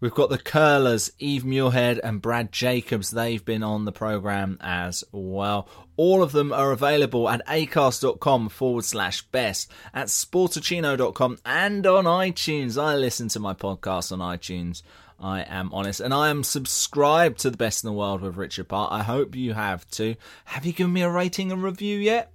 We've 0.00 0.14
got 0.14 0.30
the 0.30 0.38
curlers, 0.38 1.10
Eve 1.18 1.42
Muirhead 1.42 1.98
and 2.04 2.22
Brad 2.22 2.52
Jacobs. 2.52 3.10
They've 3.10 3.44
been 3.44 3.64
on 3.64 3.84
the 3.84 3.90
programme 3.90 4.56
as 4.60 5.02
well. 5.10 5.68
All 5.96 6.22
of 6.22 6.30
them 6.30 6.52
are 6.52 6.70
available 6.70 7.28
at 7.28 7.44
acast.com 7.46 8.48
forward 8.50 8.84
slash 8.84 9.22
best, 9.22 9.72
at 9.92 10.06
sportacino.com, 10.06 11.38
and 11.44 11.84
on 11.84 12.04
iTunes. 12.04 12.80
I 12.80 12.94
listen 12.94 13.26
to 13.30 13.40
my 13.40 13.54
podcast 13.54 14.12
on 14.12 14.20
iTunes. 14.20 14.82
I 15.18 15.40
am 15.40 15.70
honest. 15.72 15.98
And 15.98 16.14
I 16.14 16.28
am 16.28 16.44
subscribed 16.44 17.40
to 17.40 17.50
the 17.50 17.56
best 17.56 17.82
in 17.82 17.88
the 17.88 17.96
world 17.96 18.20
with 18.20 18.36
Richard 18.36 18.68
Parr. 18.68 18.88
I 18.92 19.02
hope 19.02 19.34
you 19.34 19.54
have 19.54 19.90
too. 19.90 20.14
Have 20.44 20.64
you 20.64 20.72
given 20.72 20.92
me 20.92 21.02
a 21.02 21.10
rating 21.10 21.50
and 21.50 21.60
review 21.60 21.98
yet? 21.98 22.30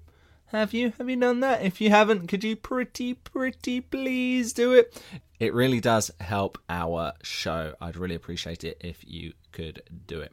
Have 0.53 0.71
you? 0.71 0.93
Have 0.99 1.09
you 1.09 1.15
done 1.15 1.39
that? 1.39 1.63
If 1.63 1.81
you 1.81 1.89
haven't, 1.89 2.27
could 2.27 2.43
you 2.43 2.55
pretty, 2.55 3.15
pretty 3.15 3.81
please 3.81 4.53
do 4.53 4.73
it? 4.73 5.01
It 5.39 5.51
really 5.51 5.79
does 5.79 6.11
help 6.19 6.59
our 6.69 7.13
show. 7.23 7.73
I'd 7.81 7.97
really 7.97 8.13
appreciate 8.13 8.63
it 8.63 8.77
if 8.79 9.03
you 9.03 9.33
could 9.51 9.81
do 10.05 10.21
it. 10.21 10.31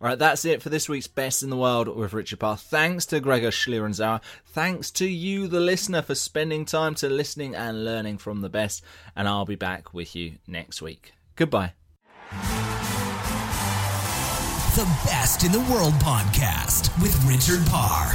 All 0.00 0.08
right, 0.08 0.18
that's 0.18 0.44
it 0.44 0.62
for 0.62 0.68
this 0.68 0.88
week's 0.88 1.08
Best 1.08 1.42
in 1.42 1.50
the 1.50 1.56
World 1.56 1.88
with 1.88 2.12
Richard 2.12 2.38
Parr. 2.38 2.56
Thanks 2.56 3.06
to 3.06 3.18
Gregor 3.18 3.50
Schlierenzauer. 3.50 4.20
Thanks 4.44 4.92
to 4.92 5.08
you, 5.08 5.48
the 5.48 5.58
listener, 5.58 6.02
for 6.02 6.14
spending 6.14 6.64
time 6.64 6.94
to 6.96 7.08
listening 7.08 7.56
and 7.56 7.84
learning 7.84 8.18
from 8.18 8.42
the 8.42 8.48
best. 8.48 8.84
And 9.16 9.26
I'll 9.26 9.46
be 9.46 9.56
back 9.56 9.92
with 9.92 10.14
you 10.14 10.34
next 10.46 10.80
week. 10.80 11.12
Goodbye. 11.34 11.72
The 14.76 14.84
Best 15.06 15.42
in 15.42 15.50
the 15.50 15.60
World 15.72 15.94
podcast 15.94 17.02
with 17.02 17.20
Richard 17.24 17.66
Parr. 17.66 18.14